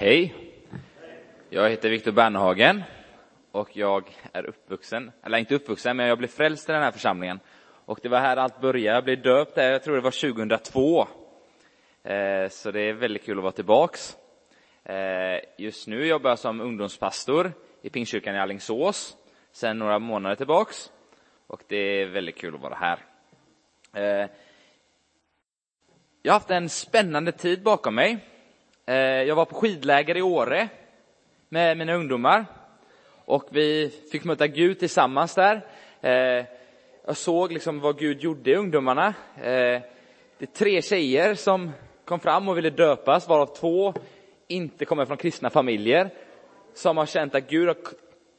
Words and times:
Hej! 0.00 0.34
Jag 1.50 1.70
heter 1.70 1.90
Viktor 1.90 2.12
Bernhagen 2.12 2.82
och 3.52 3.76
jag 3.76 4.10
är 4.32 4.46
uppvuxen, 4.46 5.10
eller 5.22 5.38
inte 5.38 5.54
uppvuxen, 5.54 5.96
men 5.96 6.06
jag 6.06 6.18
blev 6.18 6.28
frälst 6.28 6.68
i 6.68 6.72
den 6.72 6.82
här 6.82 6.90
församlingen. 6.90 7.40
Och 7.84 7.98
det 8.02 8.08
var 8.08 8.18
här 8.18 8.36
allt 8.36 8.60
började. 8.60 8.96
Jag 8.96 9.04
blev 9.04 9.22
döpt 9.22 9.54
där, 9.54 9.72
jag 9.72 9.82
tror 9.82 9.94
det 9.94 10.00
var 10.00 10.32
2002. 10.32 11.00
Eh, 12.02 12.48
så 12.48 12.70
det 12.70 12.80
är 12.80 12.92
väldigt 12.92 13.24
kul 13.24 13.38
att 13.38 13.42
vara 13.42 13.52
tillbaks. 13.52 14.16
Eh, 14.84 15.40
just 15.58 15.88
nu 15.88 16.06
jobbar 16.06 16.30
jag 16.30 16.38
som 16.38 16.60
ungdomspastor 16.60 17.52
i 17.82 17.90
Pingstkyrkan 17.90 18.34
i 18.34 18.38
Allingsås 18.38 19.16
sedan 19.52 19.78
några 19.78 19.98
månader 19.98 20.36
tillbaks. 20.36 20.92
Och 21.46 21.62
det 21.68 21.76
är 21.76 22.06
väldigt 22.06 22.38
kul 22.38 22.54
att 22.54 22.60
vara 22.60 22.74
här. 22.74 22.98
Eh, 23.94 24.30
jag 26.22 26.32
har 26.32 26.38
haft 26.38 26.50
en 26.50 26.68
spännande 26.68 27.32
tid 27.32 27.62
bakom 27.62 27.94
mig. 27.94 28.18
Eh, 28.88 29.22
jag 29.22 29.34
var 29.34 29.44
på 29.44 29.54
skidläger 29.54 30.16
i 30.16 30.22
Åre 30.22 30.68
med 31.48 31.78
mina 31.78 31.94
ungdomar 31.94 32.44
och 33.24 33.48
vi 33.50 33.92
fick 34.12 34.24
möta 34.24 34.46
Gud 34.46 34.78
tillsammans 34.78 35.34
där. 35.34 35.66
Eh, 36.00 36.44
jag 37.06 37.16
såg 37.16 37.52
liksom 37.52 37.80
vad 37.80 37.98
Gud 37.98 38.20
gjorde 38.20 38.50
i 38.50 38.56
ungdomarna. 38.56 39.06
Eh, 39.36 39.82
det 40.38 40.40
är 40.40 40.46
tre 40.46 40.82
tjejer 40.82 41.34
som 41.34 41.70
kom 42.04 42.20
fram 42.20 42.48
och 42.48 42.56
ville 42.56 42.70
döpas, 42.70 43.28
varav 43.28 43.46
två 43.46 43.94
inte 44.46 44.84
kommer 44.84 45.04
från 45.04 45.16
kristna 45.16 45.50
familjer, 45.50 46.10
som 46.74 46.96
har 46.96 47.06
känt 47.06 47.34
att 47.34 47.50
Gud 47.50 47.68
har 47.68 47.76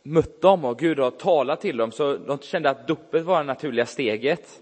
mött 0.03 0.41
dem 0.41 0.65
och 0.65 0.79
Gud 0.79 0.99
har 0.99 1.11
talat 1.11 1.61
till 1.61 1.77
dem, 1.77 1.91
så 1.91 2.17
de 2.17 2.39
kände 2.39 2.69
att 2.69 2.87
dopet 2.87 3.23
var 3.23 3.37
det 3.37 3.43
naturliga 3.43 3.85
steget. 3.85 4.61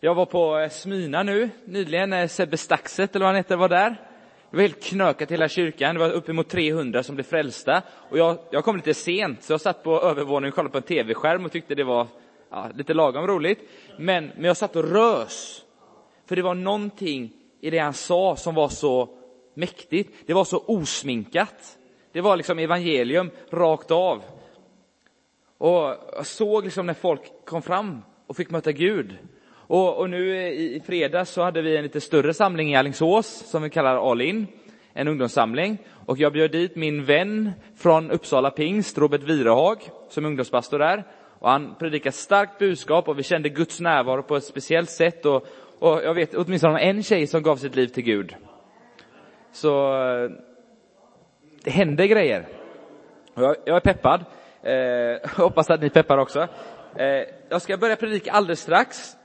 Jag 0.00 0.14
var 0.14 0.26
på 0.26 0.68
Smyna 0.70 1.22
nu 1.22 1.50
nyligen, 1.64 2.10
när 2.10 2.26
Sebbe 2.26 2.56
Staxet, 2.56 3.14
eller 3.14 3.24
vad 3.24 3.34
han 3.34 3.36
heter, 3.36 3.56
var 3.56 3.68
där. 3.68 4.09
Det 4.50 4.56
var 4.56 4.62
helt 4.62 4.82
knökat 4.82 5.30
hela 5.30 5.48
kyrkan. 5.48 5.94
Det 5.94 6.00
var 6.00 6.10
uppemot 6.10 6.48
300 6.48 7.02
som 7.02 7.14
blev 7.14 7.24
frälsta. 7.24 7.82
Och 7.90 8.18
jag, 8.18 8.38
jag 8.50 8.64
kom 8.64 8.76
lite 8.76 8.94
sent, 8.94 9.42
så 9.42 9.52
jag 9.52 9.60
satt 9.60 9.82
på 9.82 10.00
övervåningen 10.00 10.52
och 10.52 10.54
kollade 10.54 10.72
på 10.72 10.78
en 10.78 10.82
tv-skärm 10.82 11.44
och 11.44 11.52
tyckte 11.52 11.74
det 11.74 11.84
var 11.84 12.06
ja, 12.50 12.70
lite 12.74 12.94
lagom 12.94 13.26
roligt. 13.26 13.58
Men, 13.98 14.30
men 14.34 14.44
jag 14.44 14.56
satt 14.56 14.76
och 14.76 14.84
rös. 14.84 15.62
För 16.26 16.36
det 16.36 16.42
var 16.42 16.54
någonting 16.54 17.32
i 17.60 17.70
det 17.70 17.78
han 17.78 17.94
sa 17.94 18.36
som 18.36 18.54
var 18.54 18.68
så 18.68 19.08
mäktigt. 19.54 20.26
Det 20.26 20.34
var 20.34 20.44
så 20.44 20.58
osminkat. 20.66 21.78
Det 22.12 22.20
var 22.20 22.36
liksom 22.36 22.58
evangelium 22.58 23.30
rakt 23.50 23.90
av. 23.90 24.22
Och 25.58 25.94
jag 26.16 26.26
såg 26.26 26.64
liksom 26.64 26.86
när 26.86 26.94
folk 26.94 27.22
kom 27.44 27.62
fram 27.62 28.02
och 28.26 28.36
fick 28.36 28.50
möta 28.50 28.72
Gud. 28.72 29.16
Och, 29.70 29.98
och 29.98 30.10
nu 30.10 30.36
i, 30.36 30.76
i 30.76 30.80
fredags 30.80 31.30
så 31.30 31.42
hade 31.42 31.62
vi 31.62 31.76
en 31.76 31.82
lite 31.82 32.00
större 32.00 32.34
samling 32.34 32.72
i 32.72 32.76
Alingsås 32.76 33.26
som 33.26 33.62
vi 33.62 33.70
kallar 33.70 34.10
All 34.10 34.20
In, 34.20 34.46
en 34.92 35.08
ungdomssamling. 35.08 35.78
Och 36.06 36.18
jag 36.18 36.32
bjöd 36.32 36.50
dit 36.50 36.76
min 36.76 37.04
vän 37.04 37.52
från 37.76 38.10
Uppsala 38.10 38.50
Pingst, 38.50 38.98
Robert 38.98 39.22
Virehag, 39.22 39.78
som 40.08 40.24
ungdomspastor 40.24 40.78
där. 40.78 41.04
Och 41.38 41.50
han 41.50 41.74
predikade 41.78 42.12
starkt 42.12 42.58
budskap 42.58 43.08
och 43.08 43.18
vi 43.18 43.22
kände 43.22 43.48
Guds 43.48 43.80
närvaro 43.80 44.22
på 44.22 44.36
ett 44.36 44.44
speciellt 44.44 44.90
sätt. 44.90 45.26
Och, 45.26 45.46
och 45.78 46.02
jag 46.04 46.14
vet 46.14 46.34
åtminstone 46.34 46.80
en 46.80 47.02
tjej 47.02 47.26
som 47.26 47.42
gav 47.42 47.56
sitt 47.56 47.76
liv 47.76 47.86
till 47.86 48.04
Gud. 48.04 48.34
Så 49.52 49.92
det 51.64 51.70
händer 51.70 52.04
grejer. 52.04 52.48
Jag, 53.34 53.56
jag 53.64 53.76
är 53.76 53.80
peppad. 53.80 54.24
Eh, 54.62 55.30
hoppas 55.44 55.70
att 55.70 55.82
ni 55.82 55.90
peppar 55.90 56.18
också. 56.18 56.48
Eh, 56.96 57.06
jag 57.48 57.62
ska 57.62 57.76
börja 57.76 57.96
predika 57.96 58.32
alldeles 58.32 58.60
strax. 58.60 59.16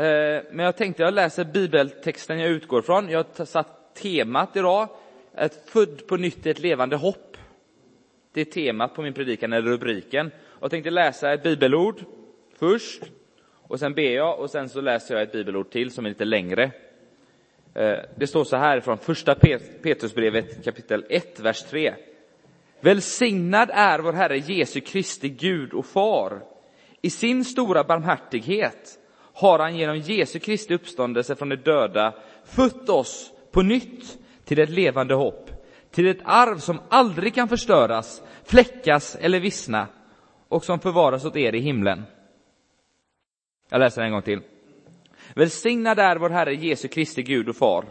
Eh, 0.00 0.42
men 0.50 0.64
jag 0.64 0.76
tänkte 0.76 1.02
jag 1.02 1.14
läser 1.14 1.44
bibeltexten 1.44 2.38
jag 2.38 2.50
utgår 2.50 2.82
från. 2.82 3.08
Jag 3.08 3.24
har 3.36 3.44
satt 3.44 3.94
temat 3.94 4.56
idag, 4.56 4.88
ett 5.34 5.70
född 5.70 6.06
på 6.06 6.16
nytt 6.16 6.46
i 6.46 6.50
ett 6.50 6.60
levande 6.60 6.96
hopp. 6.96 7.36
Det 8.32 8.40
är 8.40 8.44
temat 8.44 8.94
på 8.94 9.02
min 9.02 9.12
predikan, 9.12 9.52
eller 9.52 9.70
rubriken. 9.70 10.30
Jag 10.60 10.70
tänkte 10.70 10.90
läsa 10.90 11.32
ett 11.32 11.42
bibelord 11.42 12.00
först, 12.58 13.02
och 13.62 13.78
sen 13.78 13.94
ber 13.94 14.14
jag, 14.14 14.40
och 14.40 14.50
sen 14.50 14.68
så 14.68 14.80
läser 14.80 15.14
jag 15.14 15.22
ett 15.22 15.32
bibelord 15.32 15.70
till 15.70 15.90
som 15.90 16.04
är 16.04 16.08
lite 16.08 16.24
längre. 16.24 16.70
Eh, 17.74 17.98
det 18.16 18.26
står 18.26 18.44
så 18.44 18.56
här 18.56 18.80
från 18.80 18.98
första 18.98 19.34
Petrusbrevet 19.82 20.64
kapitel 20.64 21.04
1, 21.08 21.40
vers 21.40 21.62
3. 21.62 21.94
Välsignad 22.80 23.70
är 23.72 23.98
vår 23.98 24.12
Herre 24.12 24.38
Jesu 24.38 24.80
Kristi 24.80 25.28
Gud 25.28 25.72
och 25.72 25.86
Far. 25.86 26.42
I 27.02 27.10
sin 27.10 27.44
stora 27.44 27.84
barmhärtighet 27.84 28.99
har 29.40 29.58
han 29.58 29.76
genom 29.76 29.98
Jesu 29.98 30.38
Kristi 30.38 30.74
uppståndelse 30.74 31.36
från 31.36 31.48
de 31.48 31.56
döda 31.56 32.14
fött 32.44 32.88
oss 32.88 33.32
på 33.52 33.62
nytt 33.62 34.18
till 34.44 34.60
ett 34.60 34.70
levande 34.70 35.14
hopp, 35.14 35.50
till 35.90 36.06
ett 36.06 36.20
arv 36.24 36.58
som 36.58 36.80
aldrig 36.88 37.34
kan 37.34 37.48
förstöras, 37.48 38.22
fläckas 38.44 39.16
eller 39.20 39.40
vissna 39.40 39.86
och 40.48 40.64
som 40.64 40.80
förvaras 40.80 41.24
åt 41.24 41.36
er 41.36 41.54
i 41.54 41.60
himlen. 41.60 42.02
Jag 43.68 43.78
läser 43.78 44.02
en 44.02 44.12
gång 44.12 44.22
till. 44.22 44.40
Välsignad 45.34 45.98
är 45.98 46.16
vår 46.16 46.30
Herre 46.30 46.54
Jesu 46.54 46.88
Kristi 46.88 47.22
Gud 47.22 47.48
och 47.48 47.56
Far. 47.56 47.84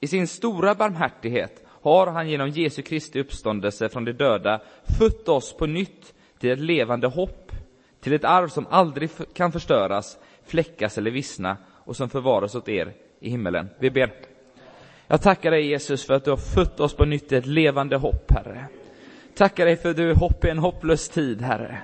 I 0.00 0.06
sin 0.06 0.26
stora 0.26 0.74
barmhärtighet 0.74 1.64
har 1.82 2.06
han 2.06 2.28
genom 2.28 2.48
Jesu 2.48 2.82
Kristi 2.82 3.20
uppståndelse 3.20 3.88
från 3.88 4.04
de 4.04 4.12
döda 4.12 4.60
fött 4.98 5.28
oss 5.28 5.56
på 5.56 5.66
nytt 5.66 6.14
till 6.38 6.50
ett 6.50 6.58
levande 6.60 7.06
hopp, 7.06 7.52
till 8.00 8.12
ett 8.12 8.24
arv 8.24 8.48
som 8.48 8.66
aldrig 8.70 9.10
kan 9.34 9.52
förstöras, 9.52 10.18
fläckas 10.50 10.98
eller 10.98 11.10
vissna 11.10 11.56
och 11.84 11.96
som 11.96 12.08
förvaras 12.08 12.54
åt 12.54 12.68
er 12.68 12.92
i 13.20 13.30
himmelen. 13.30 13.68
Vi 13.78 13.90
ber. 13.90 14.12
Jag 15.06 15.22
tackar 15.22 15.50
dig 15.50 15.66
Jesus 15.66 16.06
för 16.06 16.14
att 16.14 16.24
du 16.24 16.30
har 16.30 16.54
fött 16.54 16.80
oss 16.80 16.94
på 16.94 17.04
nytt 17.04 17.32
i 17.32 17.36
ett 17.36 17.46
levande 17.46 17.96
hopp, 17.96 18.30
Herre. 18.30 18.66
Tackar 19.34 19.66
dig 19.66 19.76
för 19.76 19.90
att 19.90 19.96
du 19.96 20.10
är 20.10 20.14
hopp 20.14 20.44
i 20.44 20.48
en 20.48 20.58
hopplös 20.58 21.08
tid, 21.08 21.42
Herre. 21.42 21.78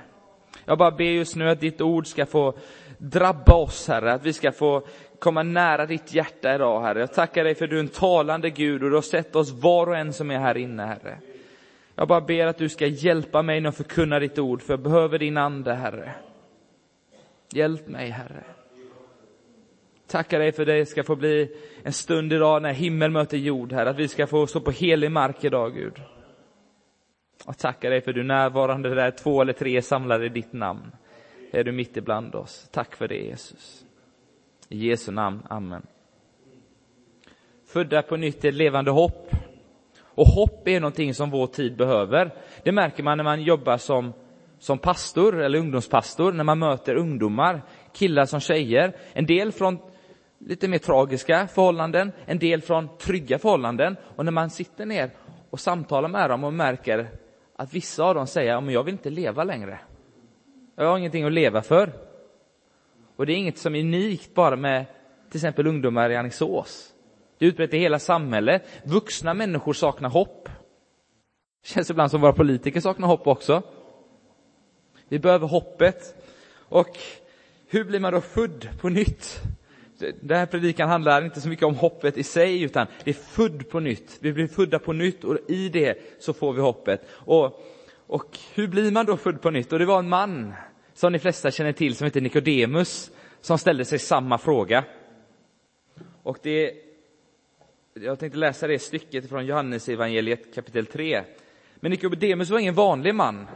Jag 0.65 0.77
bara 0.77 0.91
ber 0.91 1.05
just 1.05 1.35
nu 1.35 1.49
att 1.49 1.59
ditt 1.59 1.81
ord 1.81 2.07
ska 2.07 2.25
få 2.25 2.57
drabba 2.97 3.53
oss, 3.53 3.87
Herre, 3.87 4.13
att 4.13 4.25
vi 4.25 4.33
ska 4.33 4.51
få 4.51 4.87
komma 5.19 5.43
nära 5.43 5.85
ditt 5.85 6.13
hjärta 6.13 6.55
idag, 6.55 6.81
Herre. 6.81 6.99
Jag 6.99 7.13
tackar 7.13 7.43
dig 7.43 7.55
för 7.55 7.65
att 7.65 7.69
du 7.71 7.75
är 7.75 7.83
en 7.83 7.87
talande 7.87 8.49
Gud 8.49 8.83
och 8.83 8.89
du 8.89 8.95
har 8.95 9.01
sett 9.01 9.35
oss 9.35 9.51
var 9.51 9.87
och 9.87 9.97
en 9.97 10.13
som 10.13 10.31
är 10.31 10.39
här 10.39 10.57
inne, 10.57 10.85
Herre. 10.85 11.17
Jag 11.95 12.07
bara 12.07 12.21
ber 12.21 12.45
att 12.45 12.57
du 12.57 12.69
ska 12.69 12.87
hjälpa 12.87 13.41
mig 13.41 13.61
när 13.61 13.67
jag 13.67 13.75
förkunnar 13.75 14.19
ditt 14.19 14.39
ord, 14.39 14.61
för 14.61 14.73
jag 14.73 14.79
behöver 14.79 15.19
din 15.19 15.37
ande, 15.37 15.73
Herre. 15.73 16.11
Hjälp 17.53 17.87
mig, 17.87 18.09
Herre. 18.09 18.43
Tackar 20.07 20.39
dig 20.39 20.51
för 20.51 20.65
det 20.65 20.85
ska 20.85 21.03
få 21.03 21.15
bli 21.15 21.55
en 21.83 21.93
stund 21.93 22.33
idag 22.33 22.61
när 22.61 22.73
himmel 22.73 23.11
möter 23.11 23.37
jord, 23.37 23.73
här. 23.73 23.85
att 23.85 23.99
vi 23.99 24.07
ska 24.07 24.27
få 24.27 24.47
stå 24.47 24.59
på 24.59 24.71
helig 24.71 25.11
mark 25.11 25.43
idag, 25.43 25.73
Gud. 25.73 26.01
Och 27.45 27.57
tackar 27.57 27.89
dig 27.89 28.01
för 28.01 28.13
du 28.13 28.19
är 28.19 28.25
närvarande 28.25 28.95
där 28.95 29.11
två 29.11 29.41
eller 29.41 29.53
tre 29.53 29.77
är 29.77 29.81
samlade 29.81 30.25
i 30.25 30.29
ditt 30.29 30.53
namn. 30.53 30.91
Är 31.51 31.63
du 31.63 31.71
mitt 31.71 31.97
ibland 31.97 32.35
oss. 32.35 32.69
Tack 32.71 32.95
för 32.95 33.07
det, 33.07 33.17
Jesus. 33.17 33.85
I 34.69 34.87
Jesu 34.87 35.11
namn, 35.11 35.41
amen. 35.49 35.85
Födda 37.67 38.01
på 38.01 38.15
nytt 38.17 38.45
i 38.45 38.47
ett 38.47 38.53
levande 38.53 38.91
hopp. 38.91 39.31
Och 40.01 40.27
hopp 40.27 40.67
är 40.67 40.79
någonting 40.79 41.13
som 41.13 41.29
vår 41.29 41.47
tid 41.47 41.77
behöver. 41.77 42.33
Det 42.63 42.71
märker 42.71 43.03
man 43.03 43.17
när 43.17 43.23
man 43.23 43.41
jobbar 43.41 43.77
som, 43.77 44.13
som 44.59 44.77
pastor 44.77 45.41
eller 45.41 45.59
ungdomspastor, 45.59 46.31
när 46.31 46.43
man 46.43 46.59
möter 46.59 46.95
ungdomar, 46.95 47.61
killar 47.93 48.25
som 48.25 48.39
tjejer. 48.39 48.95
En 49.13 49.25
del 49.25 49.51
från 49.51 49.79
lite 50.39 50.67
mer 50.67 50.77
tragiska 50.77 51.47
förhållanden, 51.47 52.11
en 52.25 52.39
del 52.39 52.61
från 52.61 52.97
trygga 52.97 53.39
förhållanden. 53.39 53.95
Och 54.15 54.25
när 54.25 54.31
man 54.31 54.49
sitter 54.49 54.85
ner 54.85 55.11
och 55.49 55.59
samtalar 55.59 56.09
med 56.09 56.29
dem 56.29 56.43
och 56.43 56.53
märker 56.53 57.09
att 57.55 57.73
vissa 57.73 58.03
av 58.03 58.15
dem 58.15 58.27
säger, 58.27 58.51
ja, 58.51 58.71
jag 58.71 58.83
vill 58.83 58.93
inte 58.93 59.09
leva 59.09 59.43
längre. 59.43 59.79
Jag 60.75 60.85
har 60.85 60.97
ingenting 60.97 61.23
att 61.23 61.31
leva 61.31 61.61
för. 61.61 61.93
Och 63.15 63.25
det 63.25 63.33
är 63.33 63.37
inget 63.37 63.57
som 63.57 63.75
är 63.75 63.79
unikt 63.79 64.33
bara 64.33 64.55
med 64.55 64.85
till 65.29 65.37
exempel 65.37 65.67
ungdomar 65.67 66.09
i 66.09 66.15
Alingsås. 66.15 66.93
Det 67.37 67.45
är 67.45 67.49
utbrett 67.49 67.73
i 67.73 67.77
hela 67.77 67.99
samhället. 67.99 68.63
Vuxna 68.83 69.33
människor 69.33 69.73
saknar 69.73 70.09
hopp. 70.09 70.49
Det 71.61 71.69
känns 71.69 71.89
ibland 71.89 72.11
som 72.11 72.21
våra 72.21 72.33
politiker 72.33 72.79
saknar 72.79 73.07
hopp 73.07 73.27
också. 73.27 73.61
Vi 75.07 75.19
behöver 75.19 75.47
hoppet. 75.47 76.15
Och 76.69 76.97
hur 77.69 77.83
blir 77.83 77.99
man 77.99 78.13
då 78.13 78.21
född 78.21 78.69
på 78.81 78.89
nytt? 78.89 79.41
Den 79.99 80.37
här 80.37 80.45
predikan 80.45 80.89
handlar 80.89 81.25
inte 81.25 81.41
så 81.41 81.49
mycket 81.49 81.65
om 81.65 81.75
hoppet 81.75 82.17
i 82.17 82.23
sig, 82.23 82.61
utan 82.61 82.87
det 83.03 83.09
är 83.09 83.13
född 83.13 83.69
på 83.69 83.79
nytt. 83.79 84.17
Vi 84.21 84.33
blir 84.33 84.47
födda 84.47 84.79
på 84.79 84.93
nytt 84.93 85.23
och 85.23 85.37
i 85.47 85.69
det 85.69 85.97
så 86.19 86.33
får 86.33 86.53
vi 86.53 86.61
hoppet. 86.61 87.01
Och, 87.11 87.63
och 88.07 88.37
hur 88.53 88.67
blir 88.67 88.91
man 88.91 89.05
då 89.05 89.17
född 89.17 89.41
på 89.41 89.51
nytt? 89.51 89.73
Och 89.73 89.79
det 89.79 89.85
var 89.85 89.99
en 89.99 90.09
man, 90.09 90.53
som 90.93 91.13
de 91.13 91.19
flesta 91.19 91.51
känner 91.51 91.71
till, 91.71 91.95
som 91.95 92.05
heter 92.05 92.21
Nikodemus, 92.21 93.11
som 93.41 93.57
ställde 93.57 93.85
sig 93.85 93.99
samma 93.99 94.37
fråga. 94.37 94.83
Och 96.23 96.37
det, 96.41 96.73
jag 97.93 98.19
tänkte 98.19 98.39
läsa 98.39 98.67
det 98.67 98.79
stycket 98.79 99.29
från 99.29 99.45
Johannes 99.45 99.89
evangeliet 99.89 100.55
kapitel 100.55 100.85
3. 100.85 101.23
Men 101.75 101.91
Nikodemus 101.91 102.49
var 102.49 102.59
ingen 102.59 102.75
vanlig 102.75 103.15
man. 103.15 103.47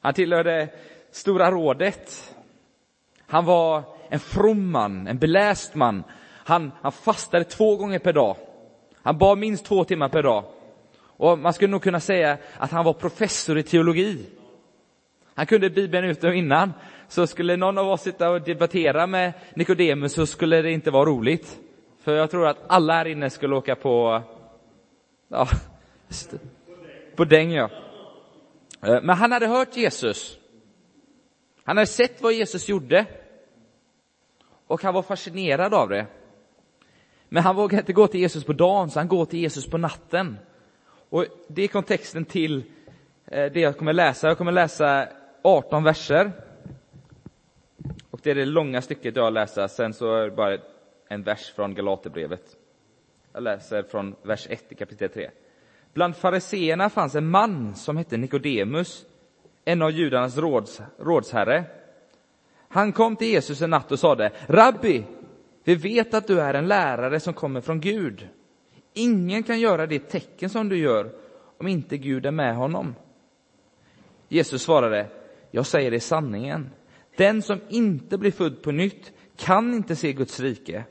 Han 0.00 0.14
tillhörde 0.14 0.68
Stora 1.10 1.50
rådet. 1.50 2.34
Han 3.26 3.44
var 3.44 3.95
en 4.10 4.20
from 4.20 4.70
man, 4.70 5.06
en 5.06 5.18
beläst 5.18 5.74
man. 5.74 6.04
Han, 6.44 6.72
han 6.82 6.92
fastade 6.92 7.44
två 7.44 7.76
gånger 7.76 7.98
per 7.98 8.12
dag. 8.12 8.36
Han 9.02 9.18
bad 9.18 9.38
minst 9.38 9.64
två 9.64 9.84
timmar 9.84 10.08
per 10.08 10.22
dag. 10.22 10.44
Och 10.98 11.38
man 11.38 11.52
skulle 11.52 11.70
nog 11.70 11.82
kunna 11.82 12.00
säga 12.00 12.38
att 12.58 12.70
han 12.70 12.84
var 12.84 12.92
professor 12.92 13.58
i 13.58 13.62
teologi. 13.62 14.26
Han 15.34 15.46
kunde 15.46 15.70
Bibeln 15.70 16.08
ut 16.08 16.24
och 16.24 16.34
innan. 16.34 16.72
Så 17.08 17.26
skulle 17.26 17.56
någon 17.56 17.78
av 17.78 17.88
oss 17.88 18.02
sitta 18.02 18.30
och 18.30 18.42
debattera 18.42 19.06
med 19.06 19.32
Nikodemus 19.54 20.12
så 20.12 20.26
skulle 20.26 20.62
det 20.62 20.70
inte 20.70 20.90
vara 20.90 21.04
roligt. 21.04 21.58
För 22.02 22.14
jag 22.14 22.30
tror 22.30 22.46
att 22.46 22.58
alla 22.66 22.92
här 22.92 23.06
inne 23.06 23.30
skulle 23.30 23.56
åka 23.56 23.74
på, 23.76 24.22
ja, 25.28 25.48
på 27.16 27.24
däng 27.24 27.52
ja. 27.52 27.70
Eh, 28.82 29.02
men 29.02 29.16
han 29.16 29.32
hade 29.32 29.46
hört 29.46 29.76
Jesus. 29.76 30.38
Han 31.64 31.76
hade 31.76 31.86
sett 31.86 32.22
vad 32.22 32.32
Jesus 32.32 32.68
gjorde. 32.68 33.06
Och 34.66 34.82
han 34.82 34.94
var 34.94 35.02
fascinerad 35.02 35.74
av 35.74 35.88
det. 35.88 36.06
Men 37.28 37.42
han 37.42 37.56
vågade 37.56 37.80
inte 37.80 37.92
gå 37.92 38.06
till 38.06 38.20
Jesus 38.20 38.44
på 38.44 38.52
dagen, 38.52 38.90
så 38.90 39.00
han 39.00 39.08
går 39.08 39.24
till 39.24 39.38
Jesus 39.38 39.66
på 39.66 39.78
natten. 39.78 40.38
Och 41.08 41.24
det 41.48 41.62
är 41.62 41.68
kontexten 41.68 42.24
till 42.24 42.64
eh, 43.24 43.52
det 43.52 43.60
jag 43.60 43.76
kommer 43.78 43.92
läsa. 43.92 44.28
Jag 44.28 44.38
kommer 44.38 44.52
läsa 44.52 45.08
18 45.42 45.84
verser. 45.84 46.32
Och 48.10 48.20
det 48.22 48.30
är 48.30 48.34
det 48.34 48.44
långa 48.44 48.82
stycket 48.82 49.16
jag 49.16 49.32
läser, 49.32 49.68
sen 49.68 49.94
så 49.94 50.14
är 50.14 50.24
det 50.24 50.30
bara 50.30 50.58
en 51.08 51.22
vers 51.22 51.52
från 51.56 51.74
Galaterbrevet. 51.74 52.56
Jag 53.32 53.42
läser 53.42 53.82
från 53.82 54.14
vers 54.22 54.46
1 54.50 54.64
i 54.68 54.74
kapitel 54.74 55.08
3. 55.08 55.30
Bland 55.92 56.16
fariseerna 56.16 56.90
fanns 56.90 57.14
en 57.14 57.26
man 57.26 57.74
som 57.74 57.96
hette 57.96 58.16
Nikodemus, 58.16 59.04
en 59.64 59.82
av 59.82 59.90
judarnas 59.90 60.36
råds, 60.36 60.80
rådsherre. 60.98 61.64
Han 62.68 62.92
kom 62.92 63.16
till 63.16 63.28
Jesus 63.28 63.62
en 63.62 63.70
natt 63.70 63.92
och 63.92 63.98
sade, 63.98 64.32
Rabbi, 64.46 65.04
vi 65.64 65.74
vet 65.74 66.14
att 66.14 66.26
du 66.26 66.40
är 66.40 66.54
en 66.54 66.68
lärare 66.68 67.20
som 67.20 67.34
kommer 67.34 67.60
från 67.60 67.80
Gud. 67.80 68.28
Ingen 68.94 69.42
kan 69.42 69.60
göra 69.60 69.86
det 69.86 69.98
tecken 69.98 70.50
som 70.50 70.68
du 70.68 70.78
gör 70.78 71.12
om 71.58 71.66
inte 71.66 71.98
Gud 71.98 72.26
är 72.26 72.30
med 72.30 72.56
honom. 72.56 72.94
Jesus 74.28 74.62
svarade, 74.62 75.06
jag 75.50 75.66
säger 75.66 75.90
det 75.90 76.00
sanningen. 76.00 76.70
Den 77.16 77.42
som 77.42 77.60
inte 77.68 78.18
blir 78.18 78.30
född 78.30 78.62
på 78.62 78.72
nytt 78.72 79.12
kan 79.36 79.74
inte 79.74 79.96
se 79.96 80.12
Guds 80.12 80.40
rike. 80.40 80.84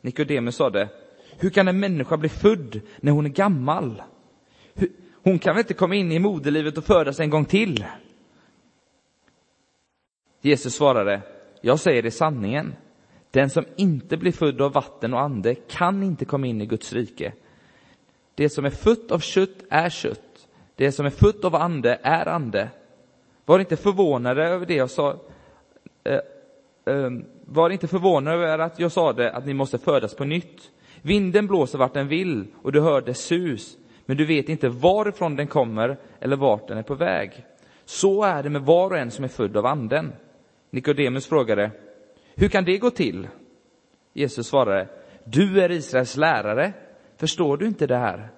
Nikodemus 0.00 0.56
sade, 0.56 0.88
hur 1.38 1.50
kan 1.50 1.68
en 1.68 1.80
människa 1.80 2.16
bli 2.16 2.28
född 2.28 2.80
när 3.00 3.12
hon 3.12 3.26
är 3.26 3.30
gammal? 3.30 4.02
Hon 5.22 5.38
kan 5.38 5.54
väl 5.54 5.62
inte 5.62 5.74
komma 5.74 5.94
in 5.94 6.12
i 6.12 6.18
moderlivet 6.18 6.78
och 6.78 6.84
födas 6.84 7.20
en 7.20 7.30
gång 7.30 7.44
till? 7.44 7.84
Jesus 10.44 10.74
svarade, 10.74 11.20
jag 11.60 11.80
säger 11.80 12.02
det 12.02 12.10
sanningen. 12.10 12.74
Den 13.30 13.50
som 13.50 13.64
inte 13.76 14.16
blir 14.16 14.32
född 14.32 14.60
av 14.60 14.72
vatten 14.72 15.14
och 15.14 15.20
ande 15.20 15.54
kan 15.54 16.02
inte 16.02 16.24
komma 16.24 16.46
in 16.46 16.60
i 16.60 16.66
Guds 16.66 16.92
rike. 16.92 17.32
Det 18.34 18.48
som 18.48 18.64
är 18.64 18.70
fött 18.70 19.10
av 19.10 19.18
kött 19.18 19.64
är 19.70 19.90
kött. 19.90 20.48
Det 20.76 20.92
som 20.92 21.06
är 21.06 21.10
fött 21.10 21.44
av 21.44 21.54
ande 21.54 21.98
är 22.02 22.28
ande. 22.28 22.68
Var 23.44 23.58
inte 23.58 23.76
förvånade 23.76 24.44
över 24.44 24.66
det 24.66 24.74
jag 24.74 24.90
sa. 24.90 25.16
Eh, 26.04 26.14
eh, 26.94 27.10
var 27.44 27.70
inte 27.70 27.88
förvånade 27.88 28.36
över 28.36 28.58
att 28.58 28.78
jag 28.78 28.92
sa 28.92 29.12
det, 29.12 29.32
att 29.32 29.46
ni 29.46 29.54
måste 29.54 29.78
födas 29.78 30.14
på 30.14 30.24
nytt. 30.24 30.70
Vinden 31.02 31.46
blåser 31.46 31.78
vart 31.78 31.94
den 31.94 32.08
vill 32.08 32.46
och 32.62 32.72
du 32.72 32.80
hör 32.80 33.00
dess 33.00 33.24
sus, 33.24 33.76
men 34.06 34.16
du 34.16 34.24
vet 34.24 34.48
inte 34.48 34.68
varifrån 34.68 35.36
den 35.36 35.46
kommer 35.46 35.96
eller 36.20 36.36
vart 36.36 36.68
den 36.68 36.78
är 36.78 36.82
på 36.82 36.94
väg. 36.94 37.44
Så 37.84 38.24
är 38.24 38.42
det 38.42 38.50
med 38.50 38.62
var 38.62 38.90
och 38.90 38.98
en 38.98 39.10
som 39.10 39.24
är 39.24 39.28
född 39.28 39.56
av 39.56 39.66
anden. 39.66 40.12
Nikodemus 40.74 41.26
frågade, 41.26 41.70
hur 42.34 42.48
kan 42.48 42.64
det 42.64 42.78
gå 42.78 42.90
till? 42.90 43.28
Jesus 44.12 44.46
svarade, 44.46 44.88
du 45.24 45.60
är 45.62 45.70
Israels 45.70 46.16
lärare. 46.16 46.72
Förstår 47.16 47.56
du 47.56 47.66
inte 47.66 47.86
det 47.86 47.96
här? 47.96 48.28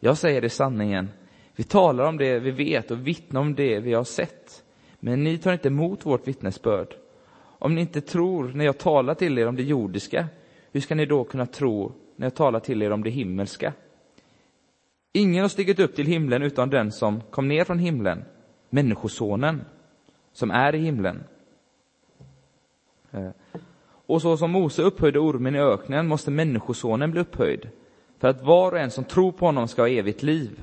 Jag 0.00 0.18
säger 0.18 0.40
det 0.40 0.50
sanningen. 0.50 1.08
Vi 1.56 1.64
talar 1.64 2.04
om 2.04 2.16
det 2.16 2.38
vi 2.38 2.50
vet 2.50 2.90
och 2.90 3.06
vittnar 3.06 3.40
om 3.40 3.54
det 3.54 3.80
vi 3.80 3.92
har 3.92 4.04
sett. 4.04 4.64
Men 5.00 5.24
ni 5.24 5.38
tar 5.38 5.52
inte 5.52 5.68
emot 5.68 6.06
vårt 6.06 6.28
vittnesbörd. 6.28 6.94
Om 7.42 7.74
ni 7.74 7.80
inte 7.80 8.00
tror 8.00 8.52
när 8.54 8.64
jag 8.64 8.78
talar 8.78 9.14
till 9.14 9.38
er 9.38 9.46
om 9.46 9.56
det 9.56 9.62
jordiska, 9.62 10.28
hur 10.72 10.80
ska 10.80 10.94
ni 10.94 11.06
då 11.06 11.24
kunna 11.24 11.46
tro 11.46 11.92
när 12.16 12.26
jag 12.26 12.34
talar 12.34 12.60
till 12.60 12.82
er 12.82 12.90
om 12.90 13.02
det 13.02 13.10
himmelska? 13.10 13.72
Ingen 15.12 15.42
har 15.42 15.48
stigit 15.48 15.78
upp 15.78 15.94
till 15.94 16.06
himlen 16.06 16.42
utan 16.42 16.70
den 16.70 16.92
som 16.92 17.20
kom 17.30 17.48
ner 17.48 17.64
från 17.64 17.78
himlen, 17.78 18.24
Människosonen, 18.70 19.64
som 20.32 20.50
är 20.50 20.74
i 20.74 20.78
himlen. 20.78 21.24
Eh, 23.12 23.30
och 24.06 24.22
så 24.22 24.36
som 24.36 24.50
Mose 24.50 24.82
upphöjde 24.82 25.18
ormen 25.18 25.56
i 25.56 25.58
öknen 25.58 26.08
måste 26.08 26.30
Människosonen 26.30 27.10
bli 27.10 27.20
upphöjd, 27.20 27.68
för 28.18 28.28
att 28.28 28.42
var 28.42 28.72
och 28.72 28.78
en 28.78 28.90
som 28.90 29.04
tror 29.04 29.32
på 29.32 29.46
honom 29.46 29.68
ska 29.68 29.82
ha 29.82 29.88
evigt 29.88 30.22
liv. 30.22 30.62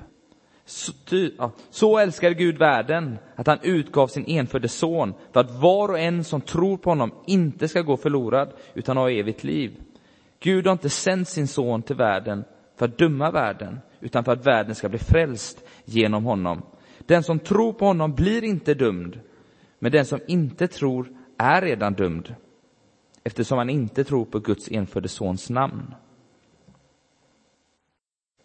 Så, 0.66 0.92
ty, 1.06 1.32
ja, 1.38 1.52
så 1.70 1.98
älskade 1.98 2.34
Gud 2.34 2.58
världen 2.58 3.18
att 3.36 3.48
han 3.48 3.60
utgav 3.62 4.08
sin 4.08 4.26
enfödde 4.28 4.68
son 4.68 5.14
för 5.32 5.40
att 5.40 5.60
var 5.60 5.90
och 5.90 6.00
en 6.00 6.24
som 6.24 6.42
tror 6.42 6.78
på 6.78 6.90
honom 6.90 7.12
inte 7.28 7.68
ska 7.68 7.82
gå 7.82 7.98
förlorad 7.98 8.54
utan 8.74 8.98
ha 8.98 9.12
evigt 9.12 9.44
liv. 9.44 9.82
Gud 10.40 10.66
har 10.66 10.74
inte 10.74 10.90
sänt 10.90 11.28
sin 11.28 11.48
son 11.48 11.82
till 11.82 11.96
världen 11.96 12.44
för 12.76 12.86
att 12.86 12.98
döma 12.98 13.32
världen 13.32 13.80
utan 14.00 14.24
för 14.24 14.32
att 14.32 14.46
världen 14.46 14.76
ska 14.76 14.90
bli 14.90 15.00
frälst 15.00 15.64
genom 15.86 16.24
honom. 16.26 16.62
Den 17.00 17.24
som 17.24 17.40
tror 17.40 17.74
på 17.74 17.86
honom 17.86 18.16
blir 18.16 18.44
inte 18.44 18.74
dömd, 18.74 19.20
men 19.80 19.92
den 19.92 20.06
som 20.06 20.20
inte 20.28 20.68
tror 20.68 21.17
är 21.38 21.62
redan 21.62 21.94
dömd 21.94 22.36
eftersom 23.24 23.58
han 23.58 23.70
inte 23.70 24.04
tror 24.04 24.26
på 24.26 24.40
Guds 24.40 24.72
enfödde 24.72 25.08
sons 25.08 25.50
namn. 25.50 25.96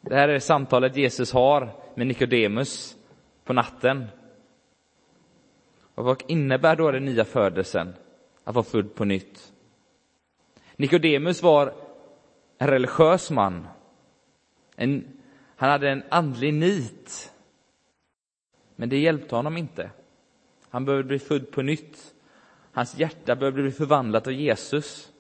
Det 0.01 0.15
här 0.15 0.29
är 0.29 0.39
samtalet 0.39 0.97
Jesus 0.97 1.33
har 1.33 1.71
med 1.95 2.07
Nikodemus 2.07 2.97
på 3.45 3.53
natten. 3.53 4.05
Och 5.95 6.05
vad 6.05 6.23
innebär 6.29 6.77
då 6.77 6.91
den 6.91 7.05
nya 7.05 7.25
födelsen, 7.25 7.95
att 8.45 8.55
vara 8.55 8.65
född 8.65 8.95
på 8.95 9.05
nytt? 9.05 9.53
Nikodemus 10.77 11.43
var 11.43 11.75
en 12.59 12.69
religiös 12.69 13.31
man. 13.31 13.67
En, 14.77 15.05
han 15.57 15.71
hade 15.71 15.91
en 15.91 16.03
andlig 16.09 16.55
nit. 16.55 17.33
Men 18.77 18.89
det 18.89 18.99
hjälpte 18.99 19.37
honom 19.37 19.57
inte. 19.57 19.91
Han 20.69 20.85
behövde 20.85 21.09
bli 21.09 21.19
född 21.19 21.51
på 21.51 21.63
nytt. 21.63 22.12
Hans 22.73 22.99
hjärta 22.99 23.37
behövde 23.37 23.63
bli 23.63 23.73
förvandlat 23.73 24.27
av 24.27 24.33
Jesus. 24.33 25.13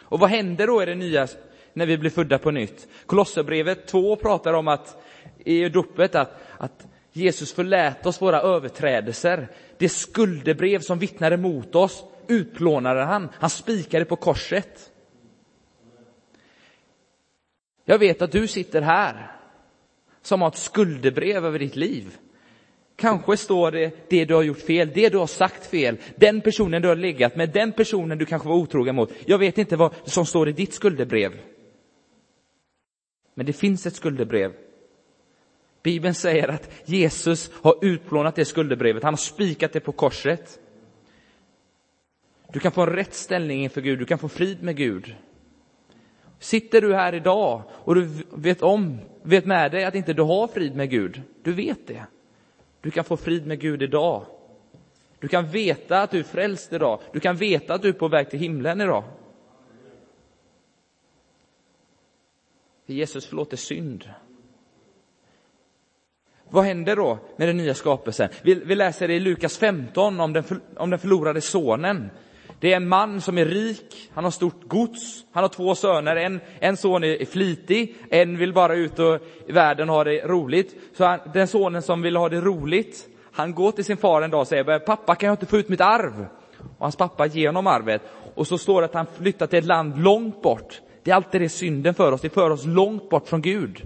Och 0.00 0.20
vad 0.20 0.30
händer 0.30 0.66
då 0.66 0.82
i 0.82 0.86
det 0.86 0.94
nya 0.94 1.28
när 1.72 1.86
vi 1.86 1.98
blir 1.98 2.10
födda 2.10 2.38
på 2.38 2.50
nytt. 2.50 2.88
Kolosserbrevet 3.06 3.86
2 3.86 4.16
pratar 4.16 4.52
om 4.52 4.68
att 4.68 5.02
i 5.38 5.68
dopet 5.68 6.14
att, 6.14 6.40
att 6.58 6.86
Jesus 7.12 7.52
förlät 7.52 8.06
oss 8.06 8.22
våra 8.22 8.40
överträdelser. 8.40 9.48
Det 9.78 9.88
skuldebrev 9.88 10.80
som 10.80 10.98
vittnade 10.98 11.36
mot 11.36 11.74
oss 11.74 12.04
utplånade 12.28 13.02
han. 13.02 13.28
Han 13.34 13.50
spikade 13.50 14.04
på 14.04 14.16
korset. 14.16 14.90
Jag 17.84 17.98
vet 17.98 18.22
att 18.22 18.32
du 18.32 18.46
sitter 18.46 18.82
här 18.82 19.36
som 20.22 20.42
har 20.42 20.48
ett 20.48 20.56
skuldebrev 20.56 21.46
över 21.46 21.58
ditt 21.58 21.76
liv. 21.76 22.18
Kanske 22.96 23.36
står 23.36 23.70
det 23.70 24.10
det 24.10 24.24
du 24.24 24.34
har 24.34 24.42
gjort 24.42 24.60
fel, 24.60 24.90
det 24.94 25.08
du 25.08 25.18
har 25.18 25.26
sagt 25.26 25.66
fel, 25.66 25.96
den 26.16 26.40
personen 26.40 26.82
du 26.82 26.88
har 26.88 26.96
legat 26.96 27.36
med, 27.36 27.50
den 27.50 27.72
personen 27.72 28.18
du 28.18 28.26
kanske 28.26 28.48
var 28.48 28.56
otrogen 28.56 28.94
mot. 28.94 29.12
Jag 29.26 29.38
vet 29.38 29.58
inte 29.58 29.76
vad 29.76 29.94
som 30.04 30.26
står 30.26 30.48
i 30.48 30.52
ditt 30.52 30.74
skuldebrev. 30.74 31.32
Men 33.34 33.46
det 33.46 33.52
finns 33.52 33.86
ett 33.86 33.94
skuldebrev. 33.94 34.52
Bibeln 35.82 36.14
säger 36.14 36.48
att 36.48 36.70
Jesus 36.84 37.50
har 37.54 37.84
utplånat 37.84 38.34
det 38.34 38.44
skuldebrevet. 38.44 39.02
Han 39.02 39.12
har 39.12 39.18
spikat 39.18 39.72
det 39.72 39.80
på 39.80 39.92
korset. 39.92 40.58
Du 42.52 42.60
kan 42.60 42.72
få 42.72 42.82
en 42.82 42.96
rätt 42.96 43.14
ställning 43.14 43.62
inför 43.62 43.80
Gud. 43.80 43.98
Du 43.98 44.04
kan 44.04 44.18
få 44.18 44.28
frid 44.28 44.62
med 44.62 44.76
Gud. 44.76 45.14
Sitter 46.38 46.80
du 46.80 46.94
här 46.94 47.14
idag 47.14 47.62
och 47.70 47.94
du 47.94 48.08
vet 48.36 48.62
om, 48.62 48.98
vet 49.22 49.46
med 49.46 49.72
dig 49.72 49.84
att 49.84 49.94
inte 49.94 50.12
du 50.12 50.22
har 50.22 50.48
frid 50.48 50.76
med 50.76 50.90
Gud. 50.90 51.22
Du 51.42 51.52
vet 51.52 51.86
det. 51.86 52.06
Du 52.84 52.90
kan 52.90 53.04
få 53.04 53.16
frid 53.16 53.46
med 53.46 53.60
Gud 53.60 53.82
idag. 53.82 54.26
Du 55.18 55.28
kan 55.28 55.48
veta 55.48 56.02
att 56.02 56.10
du 56.10 56.18
är 56.18 56.22
frälst 56.22 56.72
idag. 56.72 57.00
Du 57.12 57.20
kan 57.20 57.36
veta 57.36 57.74
att 57.74 57.82
du 57.82 57.88
är 57.88 57.92
på 57.92 58.08
väg 58.08 58.30
till 58.30 58.38
himlen 58.38 58.80
idag. 58.80 59.04
För 62.86 62.92
Jesus 62.92 63.26
förlåter 63.26 63.56
synd. 63.56 64.10
Vad 66.48 66.64
händer 66.64 66.96
då 66.96 67.18
med 67.36 67.48
den 67.48 67.56
nya 67.56 67.74
skapelsen? 67.74 68.28
Vi, 68.42 68.54
vi 68.54 68.74
läser 68.74 69.10
i 69.10 69.20
Lukas 69.20 69.58
15 69.58 70.20
om 70.20 70.32
den, 70.32 70.44
om 70.76 70.90
den 70.90 70.98
förlorade 70.98 71.40
sonen. 71.40 72.10
Det 72.64 72.72
är 72.72 72.76
en 72.76 72.88
man 72.88 73.20
som 73.20 73.38
är 73.38 73.44
rik, 73.44 74.10
han 74.14 74.24
har 74.24 74.30
stort 74.30 74.68
gods, 74.68 75.24
han 75.32 75.44
har 75.44 75.48
två 75.48 75.74
söner. 75.74 76.16
En, 76.16 76.40
en 76.60 76.76
son 76.76 77.04
är 77.04 77.24
flitig, 77.24 77.96
en 78.10 78.38
vill 78.38 78.52
bara 78.52 78.74
ut 78.74 78.98
och, 78.98 79.18
i 79.46 79.52
världen 79.52 79.90
och 79.90 79.96
ha 79.96 80.04
det 80.04 80.26
roligt. 80.26 80.74
Så 80.96 81.04
han, 81.04 81.18
den 81.34 81.48
sonen 81.48 81.82
som 81.82 82.02
vill 82.02 82.16
ha 82.16 82.28
det 82.28 82.40
roligt, 82.40 83.08
han 83.32 83.54
går 83.54 83.72
till 83.72 83.84
sin 83.84 83.96
far 83.96 84.22
en 84.22 84.30
dag 84.30 84.40
och 84.40 84.48
säger 84.48 84.78
pappa 84.78 85.14
kan 85.14 85.26
jag 85.26 85.32
inte 85.34 85.46
få 85.46 85.56
ut 85.56 85.68
mitt 85.68 85.80
arv? 85.80 86.26
Och 86.58 86.84
hans 86.84 86.96
pappa 86.96 87.26
ger 87.26 87.46
honom 87.46 87.66
arvet. 87.66 88.02
Och 88.34 88.46
så 88.46 88.58
står 88.58 88.80
det 88.80 88.84
att 88.84 88.94
han 88.94 89.06
flyttar 89.18 89.46
till 89.46 89.58
ett 89.58 89.64
land 89.64 90.02
långt 90.02 90.42
bort 90.42 90.80
Det 91.02 91.10
är 91.10 91.14
alltid 91.14 91.40
det 91.40 91.48
synden 91.48 91.94
för 91.94 92.12
oss, 92.12 92.20
det 92.20 92.30
för 92.30 92.50
oss 92.50 92.64
långt 92.64 93.08
bort 93.08 93.28
från 93.28 93.42
Gud. 93.42 93.82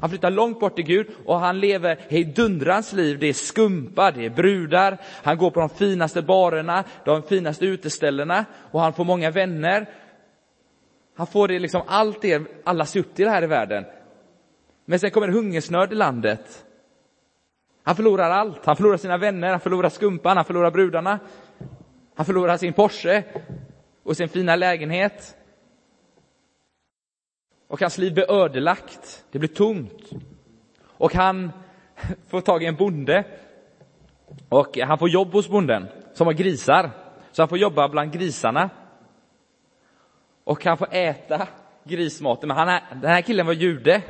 Han 0.00 0.10
flyttar 0.10 0.30
långt 0.30 0.60
bort 0.60 0.74
till 0.74 0.84
Gud 0.84 1.06
och 1.24 1.40
han 1.40 1.60
lever 1.60 1.98
hejdundrans 2.08 2.92
liv. 2.92 3.18
Det 3.18 3.26
är 3.26 3.32
skumpa, 3.32 4.10
det 4.10 4.24
är 4.24 4.30
brudar, 4.30 4.98
han 5.22 5.38
går 5.38 5.50
på 5.50 5.60
de 5.60 5.68
finaste 5.68 6.22
barerna, 6.22 6.84
de 7.04 7.22
finaste 7.22 7.66
uteställena 7.66 8.44
och 8.70 8.80
han 8.80 8.92
får 8.92 9.04
många 9.04 9.30
vänner. 9.30 9.88
Han 11.16 11.26
får 11.26 11.48
det 11.48 11.58
liksom 11.58 11.82
allt 11.86 12.22
det 12.22 12.42
alla 12.64 12.86
ser 12.86 13.00
upp 13.00 13.14
till 13.14 13.28
här 13.28 13.42
i 13.42 13.46
världen. 13.46 13.84
Men 14.84 14.98
sen 14.98 15.10
kommer 15.10 15.28
hungersnöd 15.28 15.92
i 15.92 15.94
landet. 15.94 16.64
Han 17.82 17.96
förlorar 17.96 18.30
allt. 18.30 18.66
Han 18.66 18.76
förlorar 18.76 18.96
sina 18.96 19.18
vänner, 19.18 19.50
han 19.50 19.60
förlorar 19.60 19.88
skumpan, 19.88 20.36
han 20.36 20.46
förlorar 20.46 20.70
brudarna. 20.70 21.18
Han 22.14 22.26
förlorar 22.26 22.56
sin 22.56 22.72
Porsche 22.72 23.22
och 24.02 24.16
sin 24.16 24.28
fina 24.28 24.56
lägenhet. 24.56 25.36
Och 27.70 27.80
hans 27.80 27.98
liv 27.98 28.14
blir 28.14 28.30
ödelagt. 28.30 29.24
Det 29.30 29.38
blir 29.38 29.48
tomt. 29.48 30.10
Och 30.86 31.14
han 31.14 31.52
får 32.28 32.40
tag 32.40 32.62
i 32.62 32.66
en 32.66 32.76
bonde. 32.76 33.24
Och 34.48 34.78
han 34.78 34.98
får 34.98 35.08
jobb 35.08 35.32
hos 35.32 35.48
bonden 35.48 35.86
som 36.14 36.26
har 36.26 36.34
grisar. 36.34 36.90
Så 37.32 37.42
han 37.42 37.48
får 37.48 37.58
jobba 37.58 37.88
bland 37.88 38.12
grisarna. 38.12 38.70
Och 40.44 40.64
han 40.64 40.78
får 40.78 40.88
äta 40.94 41.48
grismaten. 41.84 42.48
Men 42.48 42.56
han 42.56 42.68
är, 42.68 42.82
den 42.90 43.10
här 43.10 43.22
killen 43.22 43.46
var 43.46 43.52
jude. 43.52 44.02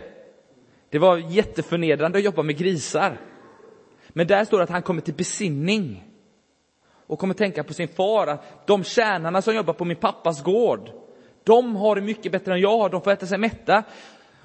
Det 0.91 0.99
var 0.99 1.17
jätteförnedrande 1.17 2.19
att 2.19 2.25
jobba 2.25 2.43
med 2.43 2.57
grisar. 2.57 3.21
Men 4.09 4.27
där 4.27 4.45
står 4.45 4.59
det 4.59 4.65
att 4.65 4.71
han 4.71 4.83
kommer 4.83 5.01
till 5.01 5.15
besinning 5.15 6.05
och 7.07 7.19
kommer 7.19 7.35
tänka 7.35 7.65
på 7.65 7.75
sin 7.75 7.89
far, 7.89 8.27
att 8.27 8.67
de 8.67 8.85
tjänarna 8.85 9.43
som 9.43 9.55
jobbar 9.55 9.75
på 9.75 9.85
min 9.85 9.97
pappas 9.97 10.43
gård, 10.43 10.91
de 11.45 11.77
har 11.77 11.95
det 11.95 12.01
mycket 12.01 12.33
bättre 12.33 12.53
än 12.53 12.61
jag 12.61 12.79
har, 12.79 12.89
de 12.89 13.03
får 13.03 13.11
äta 13.11 13.27
sig 13.27 13.39
mätta. 13.39 13.85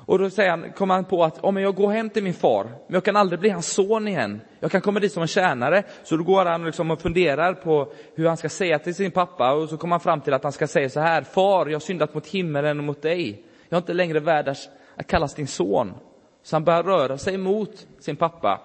Och 0.08 0.20
då 0.20 0.30
säger 0.30 0.50
han, 0.50 0.72
kommer 0.72 0.94
han 0.94 1.06
på 1.06 1.24
att 1.24 1.44
om 1.44 1.58
jag 1.58 1.76
går 1.76 1.92
hem 1.92 2.10
till 2.10 2.24
min 2.24 2.34
far, 2.34 2.64
men 2.64 2.94
jag 2.94 3.04
kan 3.04 3.16
aldrig 3.16 3.40
bli 3.40 3.50
hans 3.50 3.74
son 3.74 4.08
igen. 4.08 4.42
Jag 4.60 4.72
kan 4.72 4.82
komma 4.82 5.00
dit 5.00 5.12
som 5.12 5.22
en 5.22 5.28
tjänare. 5.28 5.84
Så 6.04 6.18
då 6.18 6.24
går 6.24 6.46
han 6.46 6.66
liksom 6.66 6.92
och 6.92 7.02
funderar 7.02 7.54
på 7.54 7.94
hur 8.16 8.28
han 8.28 8.38
ska 8.38 8.50
säga 8.50 8.80
till 8.80 8.96
sin 8.96 9.12
pappa 9.12 9.54
och 9.54 9.70
så 9.70 9.78
kommer 9.78 9.94
han 9.94 10.00
fram 10.00 10.22
till 10.22 10.34
att 10.34 10.44
han 10.44 10.52
ska 10.52 10.68
säga 10.68 10.90
så 10.90 11.00
här, 11.00 11.22
far, 11.22 11.66
jag 11.66 11.76
har 11.76 11.80
syndat 11.80 12.14
mot 12.14 12.28
himmelen 12.28 12.78
och 12.80 12.84
mot 12.84 13.02
dig. 13.02 13.44
Jag 13.70 13.78
är 13.78 13.82
inte 13.82 13.94
längre 13.94 14.20
värd 14.20 14.56
att 14.96 15.08
kallas 15.08 15.34
din 15.34 15.48
son. 15.48 15.94
Så 16.44 16.56
han 16.56 16.64
börjar 16.64 16.84
röra 16.84 17.18
sig 17.18 17.38
mot 17.38 17.88
sin 18.00 18.16
pappa. 18.16 18.62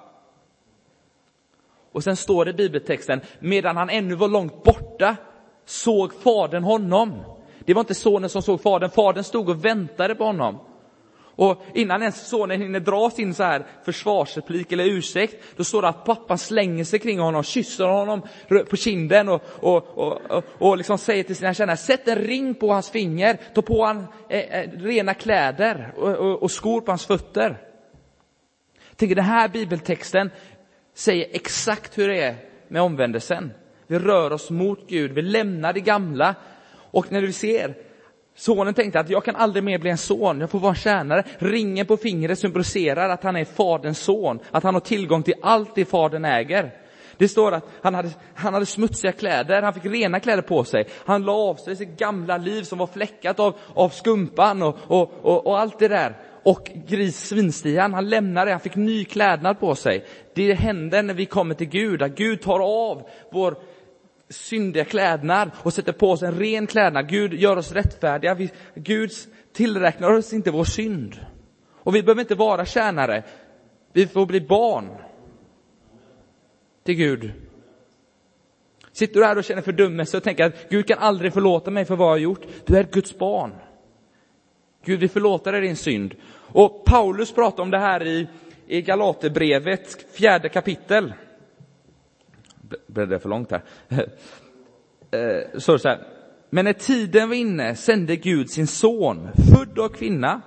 Och 1.93 2.05
sen 2.05 2.17
står 2.17 2.45
det 2.45 2.51
i 2.51 2.55
bibeltexten, 2.55 3.21
medan 3.39 3.77
han 3.77 3.91
ännu 3.91 4.15
var 4.15 4.29
långt 4.29 4.63
borta 4.63 5.17
såg 5.65 6.15
fadern 6.15 6.65
honom. 6.65 7.23
Det 7.65 7.75
var 7.75 7.81
inte 7.81 7.95
sonen 7.95 8.31
som 8.31 8.43
såg 8.43 8.63
fadern, 8.63 8.91
fadern 8.91 9.25
stod 9.25 9.49
och 9.49 9.65
väntade 9.65 10.15
på 10.15 10.25
honom. 10.25 10.59
Och 11.41 11.63
innan 11.75 12.03
ens 12.03 12.29
sonen 12.29 12.61
hinner 12.61 12.81
dra 12.81 13.11
sin 13.11 13.35
så 13.35 13.43
här 13.43 13.67
försvarsreplik 13.85 14.73
eller 14.73 14.85
ursäkt, 14.85 15.57
då 15.57 15.65
står 15.65 15.83
det 15.83 15.89
att 15.89 16.05
pappan 16.05 16.39
slänger 16.39 16.85
sig 16.85 16.99
kring 16.99 17.19
honom, 17.19 17.43
kysser 17.43 17.85
honom 17.85 18.23
på 18.71 18.77
kinden 18.77 19.29
och, 19.29 19.43
och, 19.61 19.99
och, 19.99 20.31
och, 20.31 20.45
och 20.59 20.77
liksom 20.77 20.99
säger 20.99 21.23
till 21.23 21.37
sina 21.37 21.55
tjänare, 21.55 21.77
sätt 21.77 22.09
en 22.09 22.19
ring 22.19 22.55
på 22.55 22.73
hans 22.73 22.91
finger, 22.91 23.39
ta 23.55 23.63
på 23.63 23.85
han 23.85 24.07
eh, 24.29 24.39
eh 24.39 24.71
rena 24.71 25.15
kläder 25.15 25.95
och, 25.97 26.15
och, 26.15 26.43
och 26.43 26.51
skor 26.51 26.81
på 26.81 26.91
hans 26.91 27.07
fötter. 27.07 27.59
Tänk, 28.97 29.15
den 29.15 29.25
här 29.25 29.49
bibeltexten 29.49 30.31
säger 30.95 31.27
exakt 31.33 31.99
hur 31.99 32.09
det 32.09 32.23
är 32.23 32.37
med 32.69 32.83
omvändelsen. 32.83 33.53
Vi 33.87 33.99
rör 33.99 34.33
oss 34.33 34.51
mot 34.51 34.89
Gud, 34.89 35.13
vi 35.13 35.23
lämnar 35.23 35.73
det 35.73 35.81
gamla. 35.81 36.35
Och 36.91 37.13
när 37.13 37.23
du 37.23 37.33
ser, 37.33 37.75
sonen 38.35 38.75
tänkte 38.75 39.01
att 39.01 39.11
jag 39.11 39.25
kan 39.25 39.37
aldrig 39.37 39.65
mer 39.65 39.79
bli 39.79 39.91
en 39.91 39.99
son, 39.99 40.41
jag 40.41 40.51
får 40.51 40.59
vara 40.59 40.71
en 40.71 40.77
tjänare. 40.77 41.25
Ringen 41.39 41.87
på 41.87 41.97
fingret 41.97 42.39
symboliserar 42.39 43.09
att 43.09 43.23
han 43.23 43.37
är 43.37 43.45
faderns 43.45 43.99
son, 43.99 44.39
att 44.51 44.63
han 44.63 44.75
har 44.75 44.81
tillgång 44.81 45.23
till 45.23 45.35
allt 45.43 45.75
det 45.75 45.85
fadern 45.85 46.25
äger. 46.25 46.71
Det 47.17 47.29
står 47.29 47.53
att 47.53 47.65
han 47.83 47.95
hade, 47.95 48.11
han 48.35 48.55
hade 48.55 48.67
smutsiga 48.67 49.13
kläder, 49.13 49.63
han 49.63 49.75
fick 49.75 49.85
rena 49.85 50.21
kläder 50.21 50.43
på 50.43 50.65
sig. 50.65 50.87
Han 51.05 51.23
la 51.23 51.33
av 51.33 51.55
sig 51.55 51.77
sitt 51.77 51.99
gamla 51.99 52.37
liv 52.37 52.63
som 52.63 52.79
var 52.79 52.87
fläckat 52.87 53.41
av, 53.41 53.57
av 53.75 53.89
skumpan 53.89 54.63
och, 54.63 54.77
och, 54.87 55.13
och, 55.23 55.47
och 55.47 55.59
allt 55.59 55.79
det 55.79 55.89
där 55.89 56.17
och 56.43 56.71
gris 56.89 57.29
svinstian, 57.29 57.95
han 57.95 58.09
lämnade, 58.09 58.47
det, 58.47 58.53
han 58.53 58.61
fick 58.61 58.77
ny 58.77 59.05
klädnad 59.05 59.61
på 59.61 59.75
sig. 59.75 60.05
Det 60.35 60.55
händer 60.55 61.03
när 61.03 61.15
vi 61.15 61.27
kommer 61.27 61.55
till 61.55 61.69
Gud, 61.69 62.03
att 62.03 62.17
Gud 62.17 62.43
tar 62.43 62.61
av 62.61 63.09
vår 63.33 63.57
syndiga 64.31 64.85
klädnad 64.85 65.51
och 65.57 65.73
sätter 65.73 65.93
på 65.93 66.11
oss 66.11 66.23
en 66.23 66.39
ren 66.39 66.67
klädnad. 66.67 67.09
Gud 67.09 67.35
gör 67.35 67.57
oss 67.57 67.73
rättfärdiga. 67.73 68.35
Vi, 68.35 68.51
Gud 68.75 69.11
tillräknar 69.53 70.11
oss 70.11 70.33
inte 70.33 70.51
vår 70.51 70.65
synd. 70.65 71.21
Och 71.73 71.95
vi 71.95 72.03
behöver 72.03 72.21
inte 72.21 72.35
vara 72.35 72.65
tjänare. 72.65 73.25
Vi 73.93 74.07
får 74.07 74.27
bli 74.27 74.41
barn 74.41 74.89
till 76.85 76.95
Gud. 76.95 77.33
Sitter 78.93 79.21
du 79.21 79.27
här 79.27 79.39
och 79.39 79.45
känner 79.45 79.63
fördömelse 79.63 80.17
och 80.17 80.23
tänker 80.23 80.45
att 80.45 80.71
Gud 80.71 80.87
kan 80.87 80.99
aldrig 80.99 81.33
förlåta 81.33 81.71
mig 81.71 81.85
för 81.85 81.97
vad 81.97 82.07
jag 82.07 82.13
har 82.13 82.19
gjort. 82.19 82.47
Du 82.67 82.77
är 82.77 82.81
ett 82.81 82.91
Guds 82.91 83.19
barn. 83.19 83.55
Gud 84.85 85.01
vill 85.01 85.11
förlåta 85.11 85.51
dig 85.51 85.61
din 85.61 85.77
synd. 85.77 86.15
Och 86.33 86.85
Paulus 86.85 87.33
pratar 87.33 87.63
om 87.63 87.71
det 87.71 87.79
här 87.79 88.07
i, 88.07 88.29
i 88.67 88.83
Galaterbrevet, 88.83 90.17
fjärde 90.17 90.49
kapitel 90.49 91.13
bläddrar 92.87 93.13
jag 93.13 93.23
för 93.23 93.29
långt 93.29 93.51
här? 93.51 93.63
Eh, 95.13 95.59
så 95.59 95.79
så 95.79 95.89
här. 95.89 96.07
Men 96.51 96.65
när 96.65 96.73
tiden 96.73 97.29
var 97.29 97.37
inne 97.37 97.75
sände 97.75 98.17
Gud 98.17 98.51
sin 98.51 98.67
son, 98.67 99.29
född 99.55 99.79
av 99.79 99.89
kvinna 99.89 100.43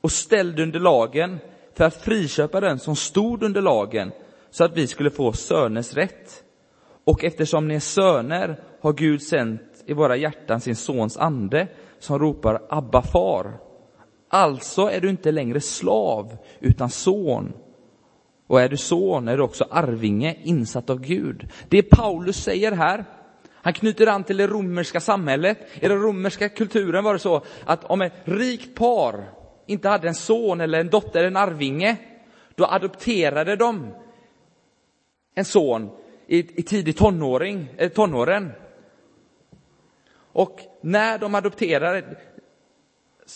och 0.00 0.12
ställd 0.12 0.60
under 0.60 0.80
lagen, 0.80 1.38
för 1.74 1.84
att 1.84 1.94
friköpa 1.94 2.60
den 2.60 2.78
som 2.78 2.96
stod 2.96 3.42
under 3.42 3.62
lagen, 3.62 4.12
så 4.50 4.64
att 4.64 4.76
vi 4.76 4.86
skulle 4.86 5.10
få 5.10 5.32
söners 5.32 5.94
rätt. 5.94 6.44
Och 7.04 7.24
eftersom 7.24 7.68
ni 7.68 7.74
är 7.74 7.80
söner 7.80 8.60
har 8.80 8.92
Gud 8.92 9.22
sänt 9.22 9.84
i 9.86 9.92
våra 9.92 10.16
hjärtan 10.16 10.60
sin 10.60 10.76
sons 10.76 11.16
ande, 11.16 11.68
som 11.98 12.18
ropar 12.18 12.62
Abba 12.68 13.02
far. 13.02 13.58
Alltså 14.28 14.82
är 14.82 15.00
du 15.00 15.10
inte 15.10 15.32
längre 15.32 15.60
slav, 15.60 16.36
utan 16.60 16.90
son. 16.90 17.52
Och 18.52 18.60
är 18.60 18.68
du 18.68 18.76
son 18.76 19.28
är 19.28 19.36
du 19.36 19.42
också 19.42 19.66
arvinge, 19.70 20.36
insatt 20.42 20.90
av 20.90 21.00
Gud. 21.00 21.48
Det 21.68 21.82
Paulus 21.82 22.42
säger 22.42 22.72
här, 22.72 23.04
han 23.52 23.72
knyter 23.72 24.06
an 24.06 24.24
till 24.24 24.36
det 24.36 24.46
romerska 24.46 25.00
samhället. 25.00 25.58
I 25.74 25.88
den 25.88 26.02
romerska 26.02 26.48
kulturen 26.48 27.04
var 27.04 27.12
det 27.12 27.18
så 27.18 27.42
att 27.64 27.84
om 27.84 28.02
ett 28.02 28.12
rikt 28.24 28.74
par 28.74 29.24
inte 29.66 29.88
hade 29.88 30.08
en 30.08 30.14
son 30.14 30.60
eller 30.60 30.80
en 30.80 30.88
dotter, 30.88 31.24
en 31.24 31.36
arvinge, 31.36 31.96
då 32.54 32.66
adopterade 32.66 33.56
de 33.56 33.94
en 35.34 35.44
son 35.44 35.90
i, 36.26 36.60
i 36.60 36.62
tidig 36.62 36.96
tonåring, 36.96 37.68
eh, 37.76 37.88
tonåren. 37.88 38.52
Och 40.14 40.60
när 40.82 41.18
de 41.18 41.34
adopterade, 41.34 42.00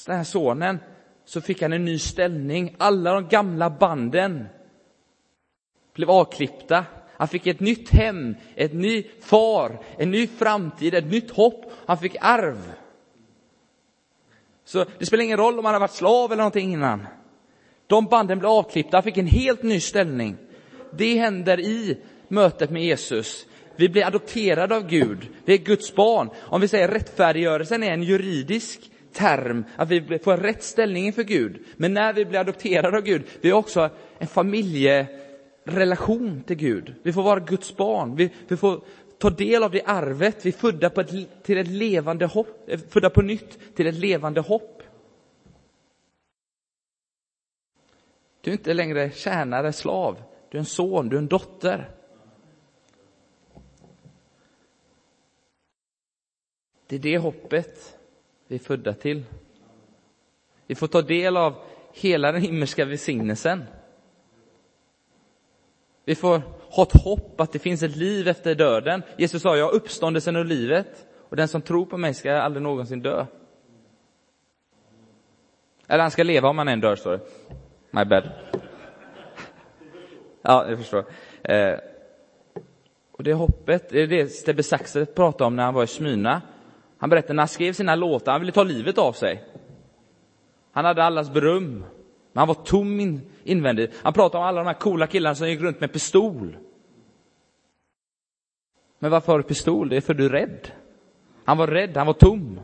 den 0.07 0.17
här 0.17 0.25
sonen, 0.25 0.79
så 1.25 1.41
fick 1.41 1.63
han 1.63 1.73
en 1.73 1.85
ny 1.85 1.99
ställning. 1.99 2.75
Alla 2.79 3.13
de 3.13 3.29
gamla 3.29 3.71
banden 3.71 4.49
blev 5.97 6.11
avklippta. 6.11 6.85
Han 7.17 7.29
fick 7.29 7.47
ett 7.47 7.61
nytt 7.61 7.91
hem, 7.91 8.35
ett 8.55 8.75
ny 8.75 9.07
far, 9.21 9.81
en 9.99 10.11
ny 10.11 10.27
framtid, 10.27 10.95
ett 10.95 11.11
nytt 11.11 11.31
hopp. 11.31 11.73
Han 11.87 11.99
fick 11.99 12.17
arv. 12.21 12.73
Så 14.65 14.85
det 14.99 15.07
spelar 15.07 15.25
ingen 15.25 15.39
roll 15.39 15.59
om 15.59 15.65
han 15.65 15.75
har 15.75 15.81
varit 15.81 15.91
slav 15.91 16.33
eller 16.33 16.43
någonting 16.43 16.73
innan. 16.73 17.07
De 17.87 18.05
banden 18.05 18.39
blev 18.39 18.51
avklippta, 18.51 18.97
han 18.97 19.05
fick 19.05 19.19
en 19.19 19.27
helt 19.27 19.63
ny 19.63 19.81
ställning. 19.81 20.37
Det 20.93 21.19
händer 21.19 21.61
i 21.61 21.99
mötet 22.29 22.71
med 22.71 22.85
Jesus. 22.85 23.47
Vi 23.77 23.89
blir 23.89 24.07
adopterade 24.07 24.77
av 24.77 24.89
Gud. 24.89 25.29
Vi 25.45 25.55
är 25.55 25.59
Guds 25.59 25.95
barn. 25.95 26.31
Om 26.37 26.61
vi 26.61 26.69
säger 26.69 26.89
rättfärdiggörelsen 26.89 27.83
är 27.83 27.93
en 27.93 28.03
juridisk 28.03 28.91
term, 29.13 29.65
att 29.77 29.89
vi 29.89 30.19
får 30.19 30.37
rätt 30.37 30.63
ställning 30.63 31.07
inför 31.07 31.23
Gud. 31.23 31.65
Men 31.77 31.95
när 31.95 32.13
vi 32.13 32.25
blir 32.25 32.39
adopterade 32.41 32.97
av 32.97 33.03
Gud, 33.03 33.23
vi 33.41 33.51
har 33.51 33.59
också 33.59 33.91
en 34.19 34.27
familje 34.27 35.07
relation 35.67 36.43
till 36.47 36.57
Gud. 36.57 36.95
Vi 37.03 37.13
får 37.13 37.23
vara 37.23 37.41
Guds 37.41 37.77
barn. 37.77 38.17
Vi, 38.17 38.31
vi 38.49 38.57
får 38.57 38.81
ta 39.19 39.31
del 39.31 39.63
av 39.63 39.71
det 39.71 39.83
arvet. 39.83 40.47
Vi 40.47 40.51
är 40.51 40.53
födda 40.53 40.91
på 40.91 41.01
ett, 41.01 41.43
till 41.43 41.59
ett 41.59 41.69
levande 41.69 42.27
hopp, 42.27 42.71
födda 42.89 43.11
på 43.11 43.23
nytt 43.23 43.77
till 43.77 43.87
ett 43.87 43.95
levande 43.95 44.41
hopp. 44.41 44.83
Du 48.41 48.51
är 48.51 48.53
inte 48.53 48.75
längre 48.75 49.11
tjänare, 49.11 49.73
slav. 49.73 50.23
Du 50.51 50.59
är 50.59 50.61
en 50.61 50.65
son, 50.65 51.09
du 51.09 51.17
är 51.17 51.21
en 51.21 51.29
dotter. 51.29 51.91
Det 56.87 56.97
är 56.97 57.01
det 57.01 57.19
hoppet 57.19 57.99
vi 58.47 58.55
är 58.55 58.59
födda 58.59 58.95
till. 58.95 59.25
Vi 60.67 60.75
får 60.75 60.87
ta 60.87 61.03
del 61.03 61.37
av 61.37 61.55
hela 61.93 62.33
den 62.33 62.43
himmelska 62.43 62.85
välsignelsen. 62.85 63.65
Vi 66.07 66.15
får 66.15 66.43
ha 66.71 66.83
ett 66.83 67.03
hopp 67.03 67.41
att 67.41 67.53
det 67.53 67.59
finns 67.59 67.83
ett 67.83 67.97
liv 67.97 68.29
efter 68.29 68.55
döden. 68.55 69.03
Jesus 69.17 69.43
sa, 69.43 69.57
jag 69.57 69.65
har 69.65 69.75
uppståndelsen 69.75 70.37
och 70.37 70.45
livet 70.45 71.07
och 71.29 71.37
den 71.37 71.49
som 71.49 71.63
tror 71.63 71.87
på 71.87 71.99
mig 71.99 72.15
ska 72.15 72.37
aldrig 72.37 72.63
någonsin 72.63 73.03
dö. 73.03 73.27
Eller 75.87 76.03
han 76.03 76.11
ska 76.11 76.23
leva 76.23 76.49
om 76.49 76.59
han 76.59 76.69
än 76.69 76.81
dör, 76.81 76.97
står 76.97 77.13
det. 77.13 77.21
My 77.91 78.05
bad. 78.05 78.31
Ja, 80.43 80.69
jag 80.69 80.79
förstår. 80.79 81.05
Eh, 81.43 81.79
och 83.13 83.25
det 83.25 83.33
hoppet, 83.33 83.89
det 83.89 84.03
är 84.03 84.07
det 84.07 84.29
Stebbe 84.29 84.63
Saxet 84.63 85.15
pratade 85.15 85.45
om 85.45 85.57
när 85.57 85.65
han 85.65 85.75
var 85.75 85.85
i 85.85 85.87
Smyna. 85.87 86.43
Han 86.99 87.11
berättade 87.11 87.35
när 87.35 87.43
han 87.43 87.49
skrev 87.49 87.73
sina 87.73 87.95
låtar, 87.95 88.33
han 88.33 88.41
ville 88.41 88.53
ta 88.53 88.63
livet 88.63 88.99
av 88.99 89.13
sig. 89.13 89.45
Han 90.73 90.85
hade 90.85 91.05
allas 91.05 91.31
beröm, 91.31 91.85
men 92.37 92.41
han 92.41 92.49
var 92.49 92.65
tom 92.65 93.01
in, 93.01 93.21
invändigt. 93.45 93.95
Han 94.03 94.13
pratade 94.13 94.43
om 94.43 94.49
alla 94.49 94.61
de 94.61 94.67
här 94.67 94.75
coola 94.75 95.07
killarna 95.07 95.35
som 95.35 95.49
gick 95.49 95.61
runt 95.61 95.81
med 95.81 95.93
pistol. 95.93 96.57
Men 98.99 99.11
varför 99.11 99.33
har 99.33 99.39
du 99.39 99.45
pistol? 99.45 99.89
Det 99.89 99.97
är 99.97 100.01
för 100.01 100.15
du 100.15 100.25
är 100.25 100.31
rädd. 100.31 100.71
Han 101.45 101.59
var 101.59 101.67
rädd, 101.67 101.97
han 101.97 102.07
var 102.07 102.15
tom. 102.15 102.61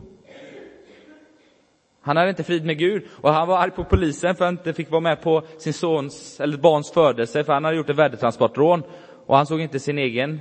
Han 2.00 2.17
hade 2.17 2.31
inte 2.31 2.45
frid 2.45 2.64
med 2.64 2.79
Gud 2.79 3.07
och 3.11 3.33
han 3.33 3.49
var 3.49 3.59
arg 3.59 3.71
på 3.71 3.85
polisen 3.85 4.35
för 4.35 4.45
att 4.45 4.49
han 4.49 4.59
inte 4.59 4.73
fick 4.73 4.91
vara 4.91 5.00
med 5.00 5.23
på 5.23 5.43
sin 5.59 5.73
sons 5.73 6.41
eller 6.41 6.59
barns 6.59 6.91
födelse 6.91 7.45
för 7.45 7.52
han 7.52 7.64
hade 7.64 7.76
gjort 7.76 7.91
ett 7.91 7.97
värdetransportrån 7.97 8.83
och 9.26 9.37
han 9.37 9.47
såg 9.47 9.61
inte 9.61 9.81
sin 9.81 9.99
egen, 9.99 10.41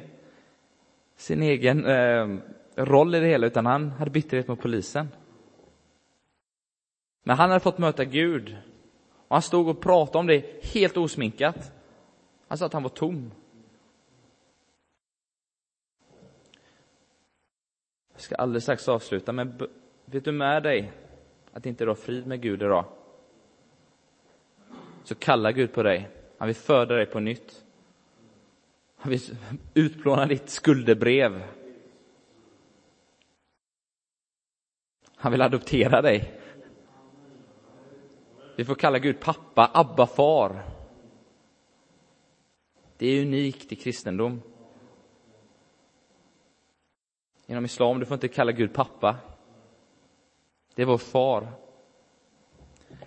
sin 1.17 1.41
egen 1.41 1.85
eh, 1.85 2.27
roll 2.75 3.15
i 3.15 3.19
det 3.19 3.27
hela 3.27 3.47
utan 3.47 3.65
han 3.65 3.89
hade 3.89 4.11
bitterhet 4.11 4.47
mot 4.47 4.61
polisen. 4.61 5.07
Men 7.23 7.37
han 7.37 7.49
hade 7.49 7.59
fått 7.59 7.77
möta 7.77 8.05
Gud 8.05 8.57
och 9.31 9.35
han 9.35 9.41
stod 9.41 9.67
och 9.67 9.81
pratade 9.81 10.17
om 10.17 10.27
det 10.27 10.63
helt 10.73 10.97
osminkat. 10.97 11.71
Han 12.47 12.57
sa 12.57 12.65
att 12.65 12.73
han 12.73 12.83
var 12.83 12.89
tom. 12.89 13.31
Jag 18.13 18.21
ska 18.21 18.35
alldeles 18.35 18.63
strax 18.63 18.87
avsluta, 18.87 19.31
men 19.31 19.67
vet 20.05 20.25
du 20.25 20.31
med 20.31 20.63
dig 20.63 20.91
att 21.51 21.65
inte 21.65 21.83
du 21.83 21.87
har 21.87 21.95
frid 21.95 22.27
med 22.27 22.41
Gud 22.41 22.61
idag? 22.61 22.85
Så 25.03 25.15
kallar 25.15 25.51
Gud 25.51 25.73
på 25.73 25.83
dig. 25.83 26.09
Han 26.37 26.47
vill 26.47 26.55
föda 26.55 26.95
dig 26.95 27.05
på 27.05 27.19
nytt. 27.19 27.65
Han 28.95 29.09
vill 29.09 29.21
utplåna 29.73 30.25
ditt 30.25 30.49
skuldebrev. 30.49 31.43
Han 35.15 35.31
vill 35.31 35.41
adoptera 35.41 36.01
dig. 36.01 36.40
Vi 38.61 38.65
får 38.65 38.75
kalla 38.75 38.99
Gud 38.99 39.19
pappa, 39.19 39.71
Abba, 39.73 40.07
far. 40.07 40.63
Det 42.97 43.07
är 43.07 43.21
unikt 43.21 43.71
i 43.71 43.75
kristendom. 43.75 44.41
Inom 47.45 47.65
islam, 47.65 47.99
du 47.99 48.05
får 48.05 48.15
inte 48.15 48.27
kalla 48.27 48.51
Gud 48.51 48.73
pappa. 48.73 49.17
Det 50.75 50.81
är 50.81 50.85
vår 50.85 50.97
far. 50.97 51.47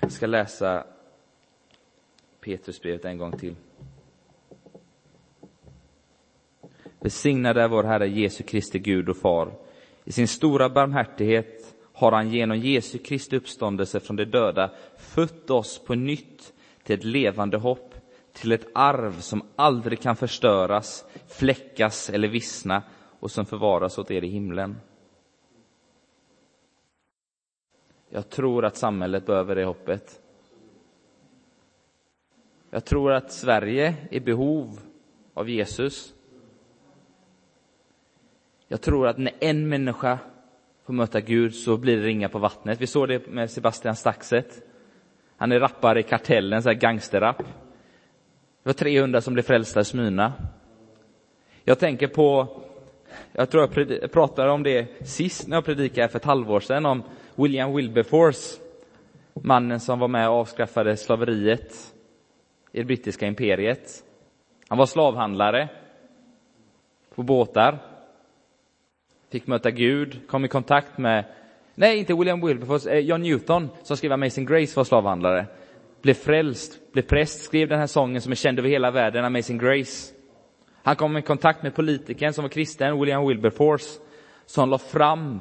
Jag 0.00 0.12
ska 0.12 0.26
läsa 0.26 0.86
Petrusbrevet 2.40 3.04
en 3.04 3.18
gång 3.18 3.38
till. 3.38 3.56
Välsignad 7.00 7.58
är 7.58 7.68
vår 7.68 7.84
Herre 7.84 8.08
Jesu 8.08 8.44
Kristi 8.44 8.78
Gud 8.78 9.08
och 9.08 9.16
Far. 9.16 9.52
I 10.04 10.12
sin 10.12 10.28
stora 10.28 10.68
barmhärtighet 10.68 11.73
har 11.94 12.12
han 12.12 12.30
genom 12.30 12.58
Jesu 12.58 12.98
Kristi 12.98 13.36
uppståndelse 13.36 14.00
från 14.00 14.16
de 14.16 14.24
döda 14.24 14.70
fött 14.96 15.50
oss 15.50 15.78
på 15.78 15.94
nytt 15.94 16.52
till 16.82 16.94
ett 16.94 17.04
levande 17.04 17.56
hopp, 17.56 17.94
till 18.32 18.52
ett 18.52 18.66
arv 18.74 19.20
som 19.20 19.42
aldrig 19.56 20.00
kan 20.00 20.16
förstöras, 20.16 21.04
fläckas 21.28 22.10
eller 22.10 22.28
vissna 22.28 22.82
och 23.20 23.30
som 23.30 23.46
förvaras 23.46 23.98
åt 23.98 24.10
er 24.10 24.24
i 24.24 24.28
himlen. 24.28 24.76
Jag 28.08 28.30
tror 28.30 28.64
att 28.64 28.76
samhället 28.76 29.26
behöver 29.26 29.56
det 29.56 29.64
hoppet. 29.64 30.20
Jag 32.70 32.84
tror 32.84 33.12
att 33.12 33.32
Sverige 33.32 33.94
är 34.10 34.14
i 34.14 34.20
behov 34.20 34.80
av 35.34 35.48
Jesus. 35.48 36.14
Jag 38.68 38.80
tror 38.80 39.08
att 39.08 39.18
när 39.18 39.32
en 39.40 39.68
människa 39.68 40.18
får 40.86 40.92
möta 40.92 41.20
Gud 41.20 41.54
så 41.54 41.76
blir 41.76 41.96
det 41.96 42.02
ringa 42.02 42.28
på 42.28 42.38
vattnet. 42.38 42.80
Vi 42.80 42.86
såg 42.86 43.08
det 43.08 43.26
med 43.26 43.50
Sebastian 43.50 43.96
Staxet. 43.96 44.62
Han 45.36 45.52
är 45.52 45.60
rappare 45.60 46.00
i 46.00 46.02
Kartellen, 46.02 46.62
så 46.62 46.68
här 46.68 46.76
gangsterrap. 46.76 47.38
Det 47.38 48.68
var 48.68 48.72
300 48.72 49.20
som 49.20 49.34
blev 49.34 49.42
frälsta 49.42 49.80
i 49.80 49.84
Smyna. 49.84 50.32
Jag 51.64 51.78
tänker 51.78 52.08
på, 52.08 52.48
jag 53.32 53.50
tror 53.50 53.70
jag 53.76 54.12
pratade 54.12 54.50
om 54.50 54.62
det 54.62 55.06
sist 55.06 55.48
när 55.48 55.56
jag 55.56 55.64
predikade 55.64 56.08
för 56.08 56.18
ett 56.18 56.24
halvår 56.24 56.60
sedan, 56.60 56.86
om 56.86 57.02
William 57.34 57.74
Wilberforce, 57.74 58.60
mannen 59.34 59.80
som 59.80 59.98
var 59.98 60.08
med 60.08 60.28
och 60.28 60.34
avskaffade 60.34 60.96
slaveriet 60.96 61.94
i 62.72 62.78
det 62.78 62.84
brittiska 62.84 63.26
imperiet. 63.26 64.04
Han 64.68 64.78
var 64.78 64.86
slavhandlare 64.86 65.68
på 67.14 67.22
båtar, 67.22 67.78
fick 69.34 69.46
möta 69.46 69.70
Gud, 69.70 70.20
kom 70.28 70.44
i 70.44 70.48
kontakt 70.48 70.98
med, 70.98 71.24
nej 71.74 71.98
inte 71.98 72.14
William 72.14 72.46
Wilberforce, 72.46 72.90
eh, 72.90 72.98
John 72.98 73.22
Newton 73.22 73.68
som 73.82 73.96
skrev 73.96 74.12
Amazing 74.12 74.46
Grace 74.46 74.76
var 74.76 74.84
slavhandlare. 74.84 75.46
Blev 76.02 76.14
frälst, 76.14 76.92
blev 76.92 77.02
präst, 77.02 77.44
skrev 77.44 77.68
den 77.68 77.78
här 77.78 77.86
sången 77.86 78.20
som 78.20 78.32
är 78.32 78.36
känd 78.36 78.58
över 78.58 78.68
hela 78.68 78.90
världen, 78.90 79.24
Amazing 79.24 79.58
Grace. 79.58 80.14
Han 80.82 80.96
kom 80.96 81.16
i 81.16 81.22
kontakt 81.22 81.62
med 81.62 81.74
politikern 81.74 82.32
som 82.32 82.42
var 82.42 82.48
kristen, 82.48 83.00
William 83.00 83.28
Wilberforce, 83.28 84.00
som 84.46 84.70
la 84.70 84.78
fram 84.78 85.40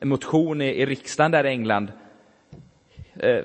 en 0.00 0.08
motion 0.08 0.62
i, 0.62 0.68
i 0.68 0.86
riksdagen 0.86 1.30
där 1.30 1.46
i 1.46 1.48
England 1.48 1.92
eh, 3.16 3.44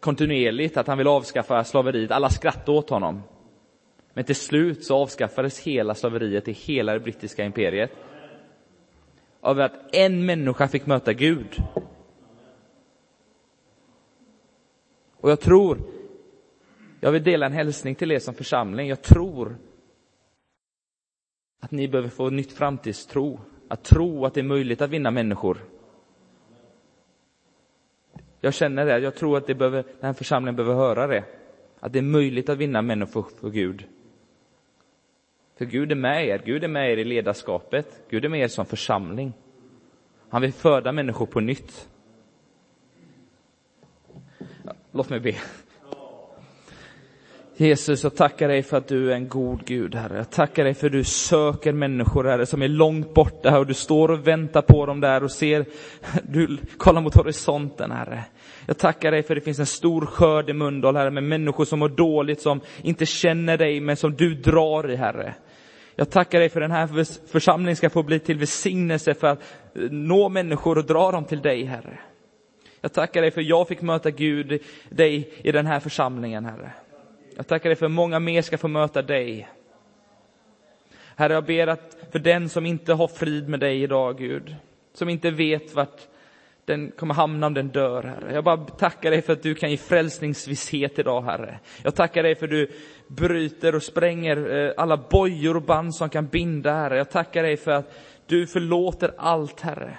kontinuerligt 0.00 0.76
att 0.76 0.86
han 0.86 0.98
vill 0.98 1.08
avskaffa 1.08 1.64
slaveriet. 1.64 2.10
Alla 2.10 2.30
skrattade 2.30 2.78
åt 2.78 2.90
honom. 2.90 3.22
Men 4.14 4.24
till 4.24 4.36
slut 4.36 4.84
så 4.84 4.96
avskaffades 4.96 5.60
hela 5.60 5.94
slaveriet 5.94 6.48
i 6.48 6.52
hela 6.52 6.92
det 6.92 7.00
brittiska 7.00 7.44
imperiet. 7.44 7.90
Av 9.44 9.60
att 9.60 9.94
en 9.94 10.26
människa 10.26 10.68
fick 10.68 10.86
möta 10.86 11.12
Gud. 11.12 11.62
Och 15.16 15.30
jag 15.30 15.40
tror, 15.40 15.78
jag 17.00 17.12
vill 17.12 17.22
dela 17.22 17.46
en 17.46 17.52
hälsning 17.52 17.94
till 17.94 18.12
er 18.12 18.18
som 18.18 18.34
församling. 18.34 18.88
Jag 18.88 19.02
tror 19.02 19.56
att 21.60 21.70
ni 21.70 21.88
behöver 21.88 22.08
få 22.08 22.30
nytt 22.30 22.52
framtidstro. 22.52 23.40
Att 23.68 23.84
tro 23.84 24.26
att 24.26 24.34
det 24.34 24.40
är 24.40 24.44
möjligt 24.44 24.80
att 24.80 24.90
vinna 24.90 25.10
människor. 25.10 25.58
Jag 28.40 28.54
känner 28.54 28.86
det, 28.86 28.98
jag 28.98 29.14
tror 29.14 29.38
att 29.38 29.46
det 29.46 29.54
behöver, 29.54 29.82
den 29.82 30.06
här 30.06 30.12
församlingen 30.12 30.56
behöver 30.56 30.74
höra 30.74 31.06
det. 31.06 31.24
Att 31.80 31.92
det 31.92 31.98
är 31.98 32.02
möjligt 32.02 32.48
att 32.48 32.58
vinna 32.58 32.82
människor 32.82 33.26
för 33.40 33.50
Gud. 33.50 33.86
För 35.56 35.64
Gud 35.64 35.92
är 35.92 35.96
med 35.96 36.26
er, 36.26 36.42
Gud 36.44 36.64
är 36.64 36.68
med 36.68 36.92
er 36.92 36.96
i 36.96 37.04
ledarskapet, 37.04 38.02
Gud 38.10 38.24
är 38.24 38.28
med 38.28 38.40
er 38.40 38.48
som 38.48 38.66
församling. 38.66 39.32
Han 40.28 40.42
vill 40.42 40.52
föda 40.52 40.92
människor 40.92 41.26
på 41.26 41.40
nytt. 41.40 41.88
Låt 44.92 45.10
mig 45.10 45.20
be. 45.20 45.34
Jesus, 47.56 48.02
jag 48.02 48.16
tackar 48.16 48.48
dig 48.48 48.62
för 48.62 48.76
att 48.76 48.88
du 48.88 49.12
är 49.12 49.14
en 49.14 49.28
god 49.28 49.64
Gud, 49.64 49.94
Herre. 49.94 50.16
Jag 50.16 50.30
tackar 50.30 50.64
dig 50.64 50.74
för 50.74 50.86
att 50.86 50.92
du 50.92 51.04
söker 51.04 51.72
människor, 51.72 52.24
Herre, 52.24 52.46
som 52.46 52.62
är 52.62 52.68
långt 52.68 53.14
borta 53.14 53.58
och 53.58 53.66
du 53.66 53.74
står 53.74 54.10
och 54.10 54.26
väntar 54.26 54.62
på 54.62 54.86
dem 54.86 55.00
där 55.00 55.24
och 55.24 55.30
ser, 55.30 55.64
du 56.22 56.58
kollar 56.76 57.00
mot 57.00 57.14
horisonten, 57.14 57.90
Herre. 57.90 58.24
Jag 58.66 58.78
tackar 58.78 59.10
dig 59.10 59.22
för 59.22 59.36
att 59.36 59.40
det 59.40 59.44
finns 59.44 59.58
en 59.58 59.66
stor 59.66 60.06
skörd 60.06 60.50
i 60.50 60.52
Mölndal, 60.52 60.96
Herre, 60.96 61.10
med 61.10 61.22
människor 61.22 61.64
som 61.64 61.78
mår 61.78 61.88
dåligt, 61.88 62.40
som 62.40 62.60
inte 62.82 63.06
känner 63.06 63.58
dig, 63.58 63.80
men 63.80 63.96
som 63.96 64.14
du 64.16 64.34
drar 64.34 64.90
i, 64.90 64.96
Herre. 64.96 65.34
Jag 65.96 66.10
tackar 66.10 66.38
dig 66.40 66.48
för 66.48 66.60
den 66.60 66.70
här 66.70 67.04
församlingen 67.32 67.76
ska 67.76 67.90
få 67.90 68.02
bli 68.02 68.18
till 68.18 68.38
välsignelse 68.38 69.14
för 69.14 69.26
att 69.26 69.38
eh, 69.74 69.82
nå 69.90 70.28
människor 70.28 70.78
och 70.78 70.84
dra 70.84 71.10
dem 71.10 71.24
till 71.24 71.42
dig, 71.42 71.64
Herre. 71.64 71.98
Jag 72.80 72.92
tackar 72.92 73.20
dig 73.20 73.30
för 73.30 73.40
att 73.40 73.46
jag 73.46 73.68
fick 73.68 73.82
möta 73.82 74.10
Gud, 74.10 74.62
dig 74.88 75.32
i 75.44 75.52
den 75.52 75.66
här 75.66 75.80
församlingen, 75.80 76.44
Herre. 76.44 76.72
Jag 77.36 77.46
tackar 77.46 77.68
dig 77.68 77.76
för 77.76 77.86
att 77.86 77.92
många 77.92 78.18
mer 78.18 78.42
ska 78.42 78.58
få 78.58 78.68
möta 78.68 79.02
dig. 79.02 79.48
Herre, 81.16 81.32
jag 81.32 81.44
ber 81.44 81.66
att 81.66 81.96
för 82.12 82.18
den 82.18 82.48
som 82.48 82.66
inte 82.66 82.92
har 82.94 83.08
frid 83.08 83.48
med 83.48 83.60
dig 83.60 83.82
idag, 83.82 84.18
Gud, 84.18 84.56
som 84.94 85.08
inte 85.08 85.30
vet 85.30 85.74
vart 85.74 86.00
den 86.64 86.90
kommer 86.90 87.14
hamna 87.14 87.46
om 87.46 87.54
den 87.54 87.68
dör, 87.68 88.02
Herre. 88.02 88.34
Jag 88.34 88.44
bara 88.44 88.56
tackar 88.56 89.10
dig 89.10 89.22
för 89.22 89.32
att 89.32 89.42
du 89.42 89.54
kan 89.54 89.70
ge 89.70 89.76
frälsningsvisshet 89.76 90.98
idag, 90.98 91.22
Herre. 91.22 91.58
Jag 91.82 91.94
tackar 91.94 92.22
dig 92.22 92.34
för 92.34 92.46
att 92.46 92.50
du 92.50 92.70
bryter 93.06 93.74
och 93.74 93.82
spränger 93.82 94.66
eh, 94.66 94.72
alla 94.76 94.96
bojor 94.96 95.56
och 95.56 95.62
band 95.62 95.94
som 95.94 96.08
kan 96.08 96.26
binda, 96.26 96.72
Herre. 96.72 96.96
Jag 96.96 97.10
tackar 97.10 97.42
dig 97.42 97.56
för 97.56 97.70
att 97.70 97.98
du 98.26 98.46
förlåter 98.46 99.14
allt, 99.16 99.60
Herre. 99.60 99.98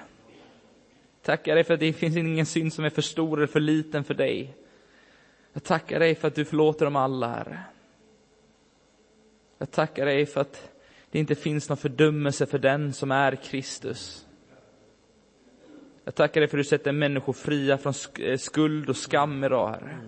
Tackar 1.21 1.55
dig 1.55 1.63
för 1.63 1.73
att 1.73 1.79
det 1.79 1.93
finns 1.93 2.17
ingen 2.17 2.45
synd 2.45 2.73
som 2.73 2.85
är 2.85 2.89
för 2.89 3.01
stor 3.01 3.37
eller 3.37 3.47
för 3.47 3.59
liten 3.59 4.03
för 4.03 4.13
dig. 4.13 4.55
Jag 5.53 5.63
tackar 5.63 5.99
dig 5.99 6.15
för 6.15 6.27
att 6.27 6.35
du 6.35 6.45
förlåter 6.45 6.85
dem 6.85 6.95
alla, 6.95 7.27
Herre. 7.27 7.63
Jag 9.57 9.71
tackar 9.71 10.05
dig 10.05 10.25
för 10.25 10.41
att 10.41 10.71
det 11.11 11.19
inte 11.19 11.35
finns 11.35 11.69
någon 11.69 11.77
fördömelse 11.77 12.45
för 12.45 12.59
den 12.59 12.93
som 12.93 13.11
är 13.11 13.35
Kristus. 13.35 14.27
Jag 16.03 16.15
tackar 16.15 16.41
dig 16.41 16.49
för 16.49 16.57
att 16.57 16.63
du 16.63 16.69
sätter 16.69 16.91
människor 16.91 17.33
fria 17.33 17.77
från 17.77 17.93
eh, 18.19 18.37
skuld 18.37 18.89
och 18.89 18.97
skam 18.97 19.43
idag, 19.43 19.69
Herre. 19.69 19.99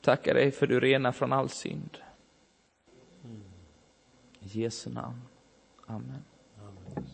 Tackar 0.00 0.34
dig 0.34 0.50
för 0.50 0.66
att 0.66 0.70
du 0.70 0.80
renar 0.80 1.12
från 1.12 1.32
all 1.32 1.48
synd. 1.48 1.98
I 4.40 4.62
Jesu 4.62 4.90
namn. 4.90 5.22
Amen. 5.86 6.24
Amen. 6.58 7.06